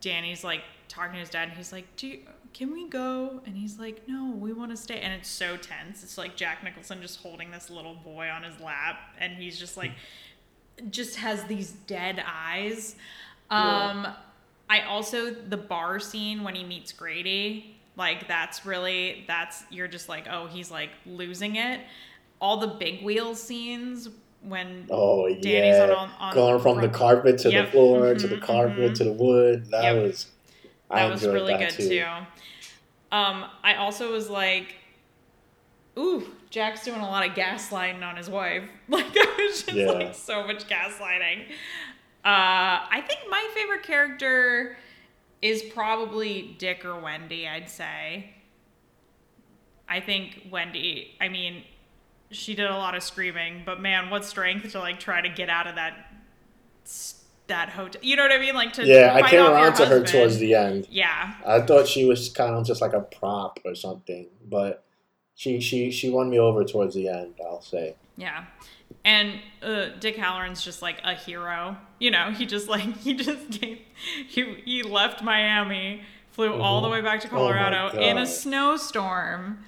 [0.01, 2.19] Danny's like talking to his dad, and he's like, "Do you,
[2.53, 6.03] can we go?" And he's like, "No, we want to stay." And it's so tense.
[6.03, 9.75] It's like Jack Nicholson just holding this little boy on his lap, and he's just
[9.75, 9.91] like,
[10.89, 12.95] just has these dead eyes.
[13.49, 14.07] Um,
[14.69, 20.09] I also the bar scene when he meets Grady, like that's really that's you're just
[20.09, 21.79] like, oh, he's like losing it.
[22.39, 24.09] All the big wheel scenes
[24.43, 25.43] when Oh Danny's
[25.77, 28.97] yeah, on- on- going from the carpet to Yep, the floor to the carpet mhm.
[28.97, 29.71] to the wood.
[29.71, 30.03] That Yep.
[30.03, 30.27] was
[30.89, 32.05] I that was really that good too.
[33.11, 34.75] Um, I also was like,
[35.97, 38.63] ooh, Jack's doing a lot of gaslighting on his wife.
[38.89, 39.91] Like it was just Yeah.
[39.91, 41.43] like so much gaslighting.
[42.23, 44.77] Uh, I think my favorite character
[45.41, 47.47] is probably Dick or Wendy.
[47.47, 48.31] I'd say.
[49.89, 51.15] I think Wendy.
[51.21, 51.63] I mean,
[52.31, 55.49] she did a lot of screaming, but man, what strength to like try to get
[55.49, 56.11] out of that
[57.47, 58.01] that hotel.
[58.03, 58.55] You know what I mean?
[58.55, 60.87] Like to Yeah, I came around to her towards the end.
[60.89, 64.83] Yeah, I thought she was kind of just like a prop or something, but
[65.35, 67.35] she she she won me over towards the end.
[67.43, 67.95] I'll say.
[68.17, 68.45] yeah.
[69.03, 71.77] And uh, Dick Hallorann's just like a hero.
[71.99, 73.79] You know, he just like he just came,
[74.27, 76.01] he he left Miami,
[76.31, 76.91] flew all the Mhm.
[76.91, 79.59] way back to Oh Colorado in a snowstorm,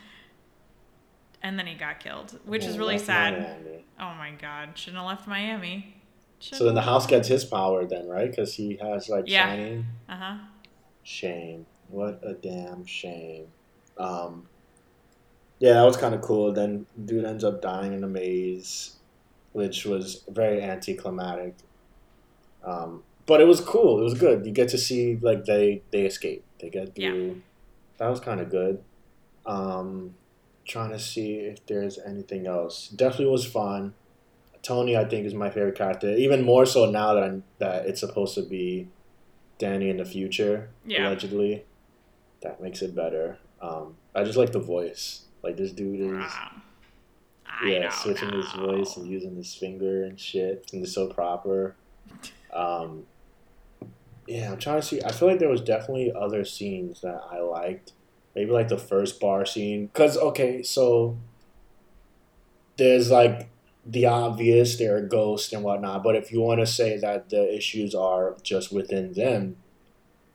[1.42, 3.34] and then he got killed, which is really sad.
[3.34, 3.86] Miami.
[4.00, 5.96] Oh my God, shouldn't have left Miami.
[6.40, 8.30] So then the house gets his power then, right?
[8.30, 9.48] Because he has like Yeah.
[9.50, 9.86] shining.
[10.08, 10.38] Uh huh.
[11.04, 11.66] Shame.
[11.90, 13.48] What a damn shame.
[13.98, 14.48] Um,
[15.60, 16.54] yeah, that was kind of cool.
[16.54, 18.96] Then dude ends up dying in a maze,
[19.52, 21.56] which was very anticlimactic.
[22.64, 24.00] Um, but it was cool.
[24.00, 24.46] It was good.
[24.46, 26.44] You get to see like they they escape.
[26.62, 27.10] They get Yeah.
[27.12, 27.42] through.
[27.98, 28.82] That was kind of good.
[29.46, 30.16] Um,
[30.70, 32.88] trying to see if there's anything else.
[32.88, 33.94] Definitely was fun.
[34.62, 36.10] Tony, I think, is my favorite character.
[36.12, 38.88] Even more so now that I'm, that it's supposed to be
[39.58, 41.08] Danny in the future, Yeah.
[41.08, 41.66] allegedly.
[42.42, 43.38] That makes it better.
[43.62, 45.24] Um, I just like the voice.
[45.44, 46.52] Like this dude is, Wow.
[47.66, 51.76] Yeah, switching his voice and using his finger and shit, and it's so proper.
[52.54, 53.06] Um,
[54.28, 55.02] yeah, I'm trying to see.
[55.04, 57.92] I feel like there was definitely other scenes that I liked.
[58.36, 61.18] Maybe like the first bar scene, cause okay, so
[62.78, 63.50] there's like
[63.86, 66.04] the obvious, there are ghosts and whatnot.
[66.04, 69.58] But if you want to say that the issues are just within them,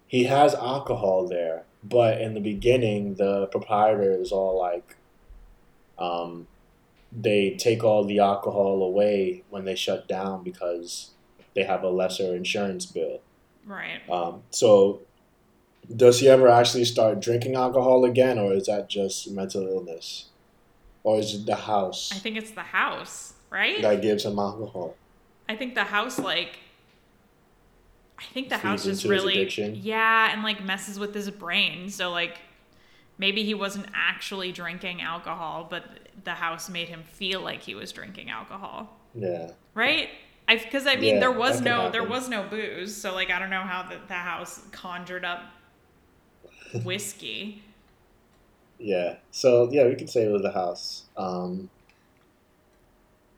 [0.06, 1.64] he has alcohol there.
[1.82, 4.96] But in the beginning, the proprietor is all like,
[5.98, 6.46] um,
[7.12, 11.10] they take all the alcohol away when they shut down because
[11.54, 13.20] they have a lesser insurance bill.
[13.66, 14.00] Right.
[14.10, 15.02] Um, so,
[15.94, 20.30] does he ever actually start drinking alcohol again, or is that just mental illness,
[21.02, 23.80] or is it the house I think it's the house, right?
[23.82, 24.96] that gives him alcohol?
[25.48, 26.58] I think the house like
[28.18, 29.74] I think the house Feeds into really addiction?
[29.76, 31.88] yeah, and like messes with his brain.
[31.90, 32.38] So like
[33.18, 35.84] maybe he wasn't actually drinking alcohol, but
[36.24, 39.00] the house made him feel like he was drinking alcohol.
[39.14, 40.10] Yeah, Right?
[40.46, 43.38] I because I mean Yeah, there was no there was no booze, so like I
[43.38, 45.40] don't know how the, the house conjured up
[46.80, 47.62] whiskey.
[48.78, 49.16] yeah.
[49.30, 51.04] So yeah, we could say it was the house.
[51.16, 51.70] Um,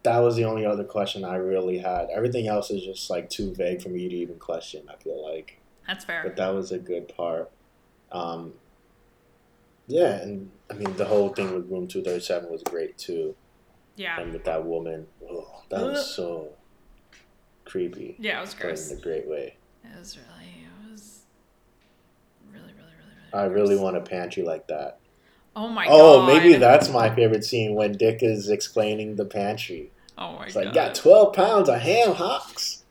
[0.02, 2.08] that was the only other question I really had.
[2.12, 4.82] Everything else is just like too vague for me to even question.
[4.88, 5.58] I feel like.
[5.86, 6.22] That's fair.
[6.24, 7.50] but that was a good part.
[8.12, 8.54] Um,
[9.88, 13.34] yeah, and I mean the whole thing with Room Two Thirty Seven was great too,
[13.96, 14.20] yeah.
[14.20, 16.48] and with that woman, oh, that was so
[17.64, 18.90] creepy, Yeah, it was gross.
[18.90, 19.54] in a great way.
[19.84, 21.20] It was really it was
[22.52, 24.98] really really really really I really want a pantry like that.
[25.54, 25.92] Oh my God.
[25.94, 26.26] oh, god.
[26.26, 29.90] maybe that's my favorite scene when Dick is explaining the pantry.
[30.18, 30.64] Oh my It's god.
[30.66, 32.84] like got twelve pounds of ham hocks,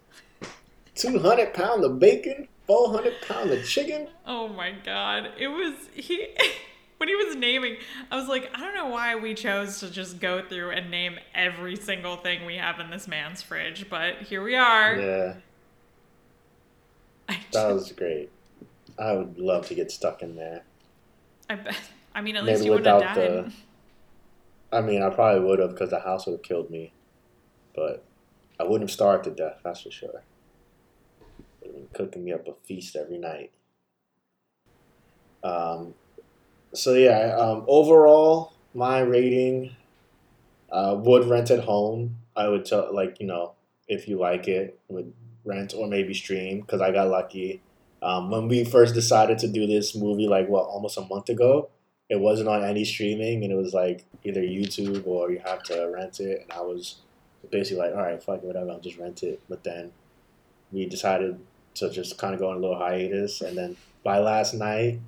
[0.95, 4.07] two hundred pounds of bacon, four hundred pounds of chicken.
[4.25, 5.31] Oh my god.
[5.37, 6.27] It was he
[6.97, 7.77] when he was naming,
[8.11, 11.17] I was like, I don't know why we chose to just go through and name
[11.33, 14.95] every single thing we have in this man's fridge, but here we are.
[14.95, 15.33] Yeah,
[17.29, 18.29] I, that was great.
[18.97, 20.63] I would love to get stuck in there.
[21.49, 21.75] I bet.
[22.13, 23.15] I mean, at Maybe least you wouldn't have died.
[23.17, 23.51] the-
[24.71, 26.91] I mean, I probably would have because the house would have killed me,
[27.75, 28.03] but
[28.59, 29.59] I wouldn't have starved to death.
[29.63, 30.23] That's for sure.
[31.61, 33.51] Would have been cooking me up a feast every night.
[35.43, 35.93] Um,
[36.73, 37.35] so yeah.
[37.37, 39.75] Um, overall, my rating
[40.71, 42.17] uh, would rent at home.
[42.35, 43.53] I would tell like you know
[43.87, 45.13] if you like it would
[45.45, 47.61] rent or maybe stream because I got lucky.
[48.01, 51.69] Um, when we first decided to do this movie, like what almost a month ago,
[52.09, 55.91] it wasn't on any streaming and it was like either YouTube or you have to
[55.93, 56.97] rent it and I was
[57.49, 59.41] basically like, all right, fuck it, whatever, I'll just rent it.
[59.49, 59.91] But then
[60.71, 61.39] we decided
[61.75, 64.99] to just kind of go on a little hiatus and then by last night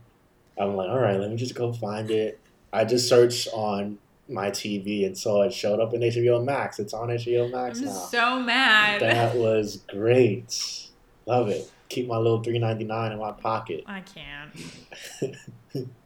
[0.57, 2.39] I'm like, all right, let me just go find it.
[2.73, 6.79] I just searched on my TV and saw it showed up in HBO Max.
[6.79, 7.91] It's on HBO Max I'm now.
[7.91, 9.01] so mad.
[9.01, 10.87] That was great.
[11.25, 11.71] Love it.
[11.89, 13.83] Keep my little three ninety nine in my pocket.
[13.87, 15.87] I can't.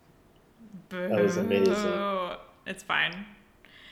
[0.90, 2.36] That was amazing.
[2.66, 3.26] It's fine.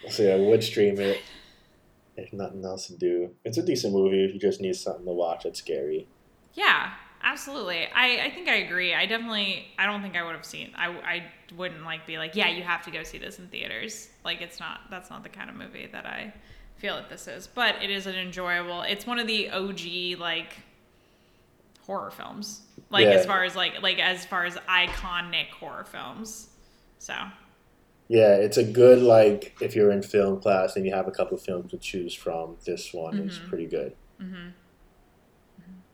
[0.09, 1.21] So yeah, I would stream it
[2.17, 3.31] if nothing else to do.
[3.45, 6.07] It's a decent movie if you just need something to watch that's scary.
[6.53, 6.91] Yeah,
[7.23, 7.87] absolutely.
[7.93, 8.93] I, I think I agree.
[8.93, 11.23] I definitely I don't think I would have seen I I
[11.55, 14.09] wouldn't like be like, yeah, you have to go see this in theaters.
[14.25, 16.33] Like it's not that's not the kind of movie that I
[16.77, 17.47] feel that this is.
[17.47, 20.53] But it is an enjoyable it's one of the OG like
[21.89, 22.61] horror films.
[22.91, 23.13] Like Yeah.
[23.13, 26.49] as far as like like as far as iconic horror films.
[26.99, 27.15] So
[28.07, 31.35] Yeah, it's a good like if you're in film class and you have a couple
[31.37, 32.57] of films to choose from.
[32.63, 33.49] This one is Mhm.
[33.49, 33.95] pretty good.
[34.21, 34.51] mhm.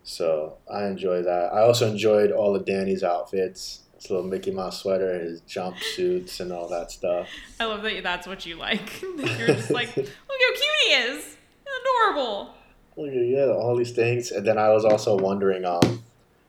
[0.04, 1.54] So I enjoy that.
[1.54, 3.82] I also enjoyed all of Danny's outfits.
[3.96, 7.28] His little Mickey Mouse sweater, his jumpsuits, and all that stuff.
[7.60, 9.02] I love that that's what you like.
[9.18, 11.38] You're just like, look how cute he is.
[11.82, 12.54] Adorable.
[12.98, 14.32] Yeah, all these things.
[14.32, 16.04] And then I was also wondering, um,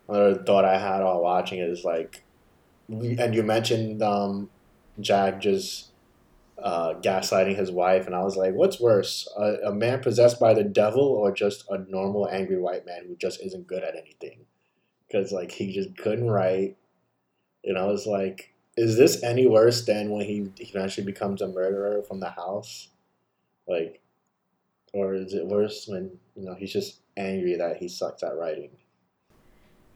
[0.09, 2.23] another thought I had while watching is like,
[2.89, 4.49] and you mentioned um,
[5.01, 5.89] Jack just
[6.59, 10.55] uh, gaslighting his wife, and I was like, what's worse, a, a man possessed by
[10.55, 14.47] the devil or just a normal angry white man who just isn't good at anything?
[15.07, 16.77] Because like he just couldn't write,
[17.65, 22.03] and I was like, is this any worse than when he eventually becomes a murderer
[22.03, 22.89] from the house?
[23.69, 24.01] Like,
[24.93, 28.71] or is it worse when you know he's just angry that he sucks at writing?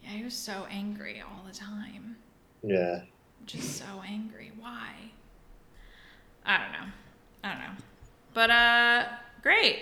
[0.03, 2.16] Yeah, he was so angry all the time.
[2.62, 3.03] Yeah.
[3.47, 4.53] Just so angry.
[4.59, 4.93] Why?
[6.45, 6.93] I don't know.
[7.45, 7.82] I don't know.
[8.34, 9.05] But uh
[9.43, 9.80] great.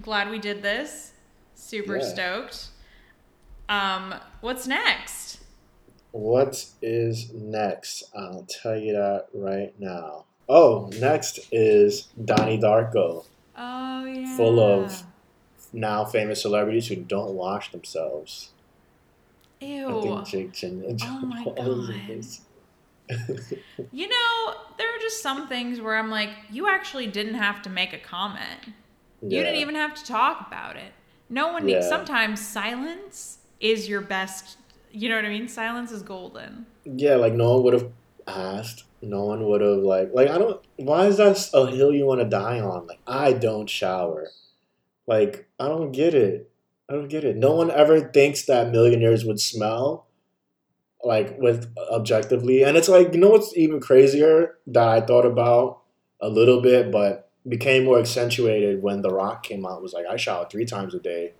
[0.00, 1.12] Glad we did this.
[1.54, 2.04] Super Yeah.
[2.04, 2.68] stoked.
[3.68, 5.38] Um what's next?
[6.12, 8.04] What is next?
[8.14, 10.24] I'll tell you that right now.
[10.48, 13.26] Oh, next is Donnie Darko,
[13.58, 14.36] Oh yeah.
[14.36, 15.02] Full of-
[15.72, 18.50] now famous celebrities who don't wash themselves.
[19.60, 20.00] I Ew.
[20.02, 22.40] think Jake Gyllenhaal Oh my Paul is
[23.08, 23.40] in God.
[23.92, 27.70] You know, there are just some things where I'm like, you actually didn't have to
[27.70, 28.60] make a comment.
[29.20, 30.92] You didn't even have to talk about it.
[31.28, 31.88] No one needs.
[31.88, 34.58] Sometimes silence is your best.
[34.92, 35.48] You know what I mean?
[35.48, 36.66] Silence is golden.
[36.84, 37.90] Yeah, like no one would have
[38.26, 38.84] asked.
[39.00, 40.60] No one would have like like I don't.
[40.76, 42.86] Why is that a hill you want to die on?
[42.86, 44.28] Like I don't shower.
[45.06, 46.50] Like I don't get it.
[46.88, 47.36] I don't get it.
[47.36, 50.06] No one ever thinks that millionaires would smell
[51.02, 55.82] like with objectively, and it's like you know what's even crazier that I thought about
[56.20, 59.82] a little bit, but became more accentuated when The Rock came out.
[59.82, 61.34] Was like I shower three times a day,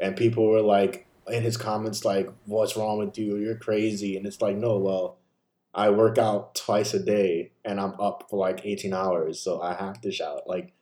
[0.00, 3.36] and people were like in his comments like, "What's wrong with you?
[3.36, 5.18] You're crazy." And it's like, no, well,
[5.74, 9.74] I work out twice a day, and I'm up for like 18 hours, so I
[9.74, 10.40] have to shower.
[10.46, 10.72] Like,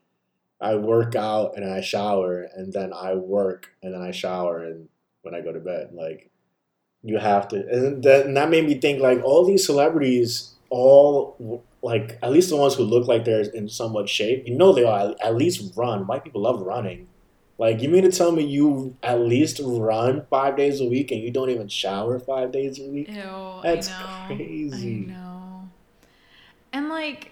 [0.60, 4.88] I work out and I shower, and then I work and then I shower, and
[5.22, 6.30] when I go to bed, like,
[7.02, 7.56] you have to.
[7.56, 12.50] And that, and that made me think like all these celebrities, all like at least
[12.50, 15.76] the ones who look like they're in somewhat shape, you know, they all at least
[15.76, 16.06] run.
[16.06, 17.08] White people love running.
[17.62, 21.20] Like, you mean to tell me you at least run five days a week and
[21.20, 23.06] you don't even shower five days a week?
[23.06, 24.00] Ew, That's I
[24.30, 24.34] know.
[24.34, 25.04] crazy.
[25.08, 25.68] I know.
[26.72, 27.30] And like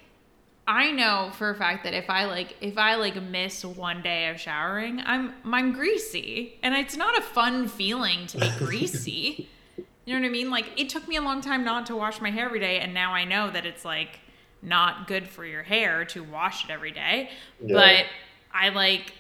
[0.69, 4.29] I know for a fact that if I like if I like miss one day
[4.29, 6.61] of showering, I'm I'm greasy.
[6.63, 9.49] And it's not a fun feeling to be greasy.
[10.05, 10.49] you know what I mean?
[10.49, 12.95] Like it took me a long time not to wash my hair every day and
[12.95, 14.21] now I know that it's like
[14.63, 17.31] not good for your hair to wash it every day.
[17.61, 17.75] Yeah.
[17.75, 18.05] But
[18.55, 19.15] I like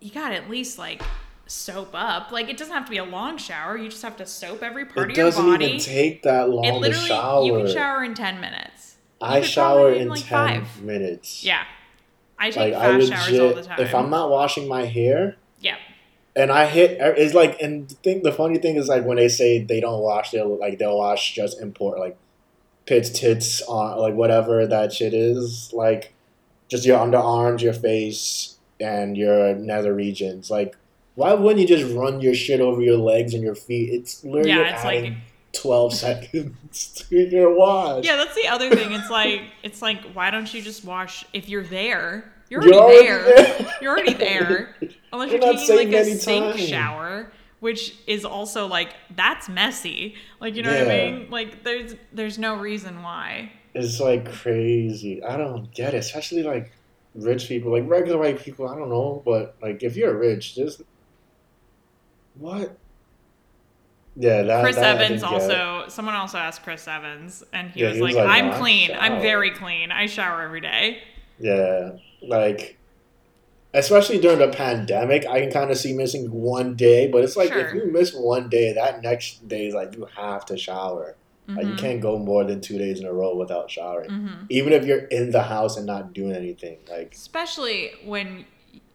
[0.00, 1.02] you got to at least like
[1.46, 2.30] soap up.
[2.30, 3.76] Like it doesn't have to be a long shower.
[3.76, 5.28] You just have to soap every part It of your body.
[5.28, 7.44] It doesn't even take that long It to literally, shower.
[7.44, 8.96] you can shower in 10 minutes.
[9.20, 10.28] I shower in, like, 10
[10.64, 10.82] five.
[10.82, 11.44] minutes.
[11.44, 11.64] Yeah.
[12.38, 13.80] I take Like, I fast showers all the time.
[13.80, 15.76] if I'm not washing my hair, yeah.
[16.34, 19.18] and I hit, er, it's like, and the thing, the funny thing is like when
[19.18, 22.16] they say they don't wash, they'll like, they'll wash just import, like,
[22.86, 25.70] pits, tits, on, like, whatever that shit is.
[25.74, 26.14] Like,
[26.68, 30.50] just your underarms, your face, and your nether regions.
[30.50, 30.76] Like,
[31.14, 33.90] why wouldn't you just run your shit over your legs and your feet?
[33.92, 35.22] It's literally Yeah, it's adding like
[35.52, 38.04] 12 seconds to your wash.
[38.04, 38.92] Yeah, that's the other thing.
[38.92, 42.32] It's like it's like why don't you just wash if you're there?
[42.48, 43.58] You're You're already, already there.
[43.58, 43.74] there.
[43.80, 44.76] You're already there.
[45.12, 46.66] Unless You're you're, taking like a sink time.
[46.66, 50.14] shower, which is also like that's messy.
[50.40, 51.30] Like you know what I mean?
[51.30, 53.52] Like there's there's no reason why.
[53.74, 55.22] It's like crazy.
[55.22, 55.98] I don't get it.
[55.98, 56.72] Especially like
[57.14, 58.68] rich people, like regular white people.
[58.68, 60.82] I don't know, but like if you're rich, just
[62.34, 62.80] what?
[64.16, 64.62] Yeah, that.
[64.64, 68.14] Chris that Evans also someone also asked Chris Evans and he Yeah, was he was
[68.14, 68.90] like, like, I'm "No, clean.
[68.98, 69.92] I'm very clean.
[69.92, 71.02] I shower every day.
[71.38, 71.92] Yeah,
[72.22, 72.80] like
[73.74, 77.56] especially during the pandemic, I can kind of see missing one day, but it's like
[77.56, 81.19] if you miss one day, that next day is like you have to shower.
[81.56, 81.78] Like you Mhm.
[81.78, 84.46] can't go more than two days in a row without showering, Mhm.
[84.48, 86.78] even if you're in the house and not doing anything.
[86.90, 88.44] Like especially when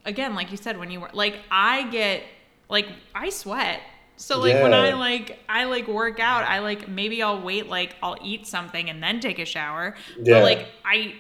[0.06, 2.22] again like you said when you were like i get
[2.70, 3.80] like i sweat
[4.18, 7.96] so like when i like i like work out i like maybe i'll wait like
[8.04, 10.36] i'll eat something and then take a shower Yeah.
[10.36, 11.16] but like i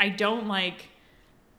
[0.00, 0.88] i don't like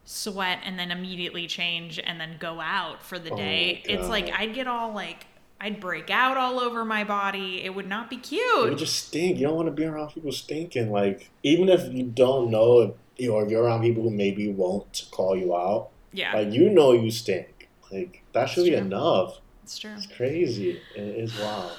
[0.06, 4.32] sweat and then immediately change and then go out for the Oh day it's like
[4.40, 5.26] i'd get all like
[5.62, 8.42] i'd break out all over my body it would not be cute.
[8.42, 9.40] You cute just stink.
[9.40, 10.92] You don't want to be around people stinking.
[10.92, 14.50] Like even if you don't know if you know if you're around people who maybe
[14.50, 17.70] won't call you out, yeah like you know you stink.
[17.92, 18.86] Like that should It's be true.
[18.86, 19.40] enough.
[19.64, 19.94] It's true.
[19.96, 20.82] It's crazy.
[20.96, 21.72] It is wild.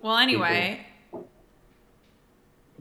[0.00, 0.86] Well, anyway,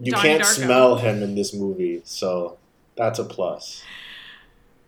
[0.02, 0.46] You Donnie can't Darko.
[0.64, 2.58] smell him in this movie, so
[2.96, 3.84] that's a plus.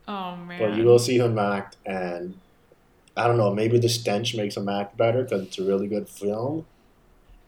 [0.07, 0.59] oh man.
[0.59, 2.35] But you will see him act, and
[3.17, 6.07] I don't know, maybe the stench makes him act better because it's a really good
[6.07, 6.65] film.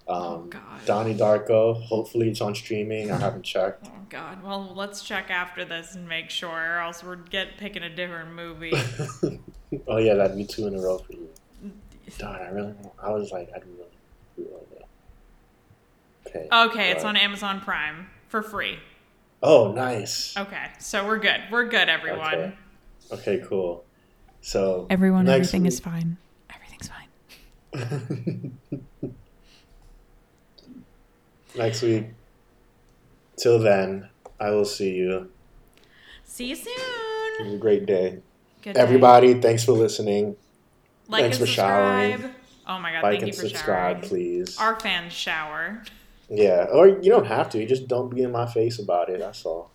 [0.07, 0.85] Um, Oh, God.
[0.85, 1.81] Donnie Darko.
[1.83, 3.09] Hopefully, it's on streaming.
[3.09, 3.87] I haven't checked.
[3.87, 4.43] Oh God.
[4.43, 8.33] Well, let's check after this and make sure, or else we're get picking a different
[8.33, 8.73] movie.
[9.87, 11.29] oh yeah, that'd be two in a row for you.
[12.17, 12.73] Darn, I really.
[12.73, 13.89] want- I was like, I really.
[14.35, 14.67] do all.
[16.27, 16.47] Okay.
[16.51, 18.79] Okay, it's on Amazon Prime for free.
[19.41, 20.35] Oh, nice.
[20.37, 21.41] Okay, so we're good.
[21.51, 22.33] We're good, everyone.
[22.33, 22.53] Okay.
[23.11, 23.83] Okay, cool.
[24.43, 26.17] So Everyone, next everything is fine.
[26.53, 26.89] Everything's
[27.71, 28.57] fine.
[31.55, 32.07] next week.
[33.37, 34.09] Till then,
[34.41, 35.31] I will see you.
[36.25, 36.73] See you soon.
[37.39, 38.19] Have a great day.
[38.61, 38.79] Good day.
[38.81, 40.35] Everybody, thanks for listening.
[41.07, 42.11] like thanks and for showering.
[42.11, 42.35] subscribe.
[42.67, 44.09] Oh my God, like thank and you for subscribe, showering.
[44.09, 44.57] please.
[44.57, 45.83] Our fans shower.
[46.29, 47.59] Yeah, or you don't have to.
[47.59, 49.19] You just don't be in my face about it.
[49.19, 49.71] That's all.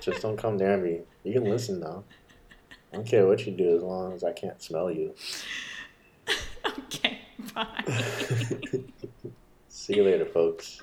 [0.00, 1.02] just don't come near me.
[1.22, 2.02] You can listen though.
[2.92, 5.14] I don't care what you do as long as I can't smell you.
[6.66, 7.20] okay,
[7.54, 7.84] bye.
[9.68, 10.82] See you later, folks.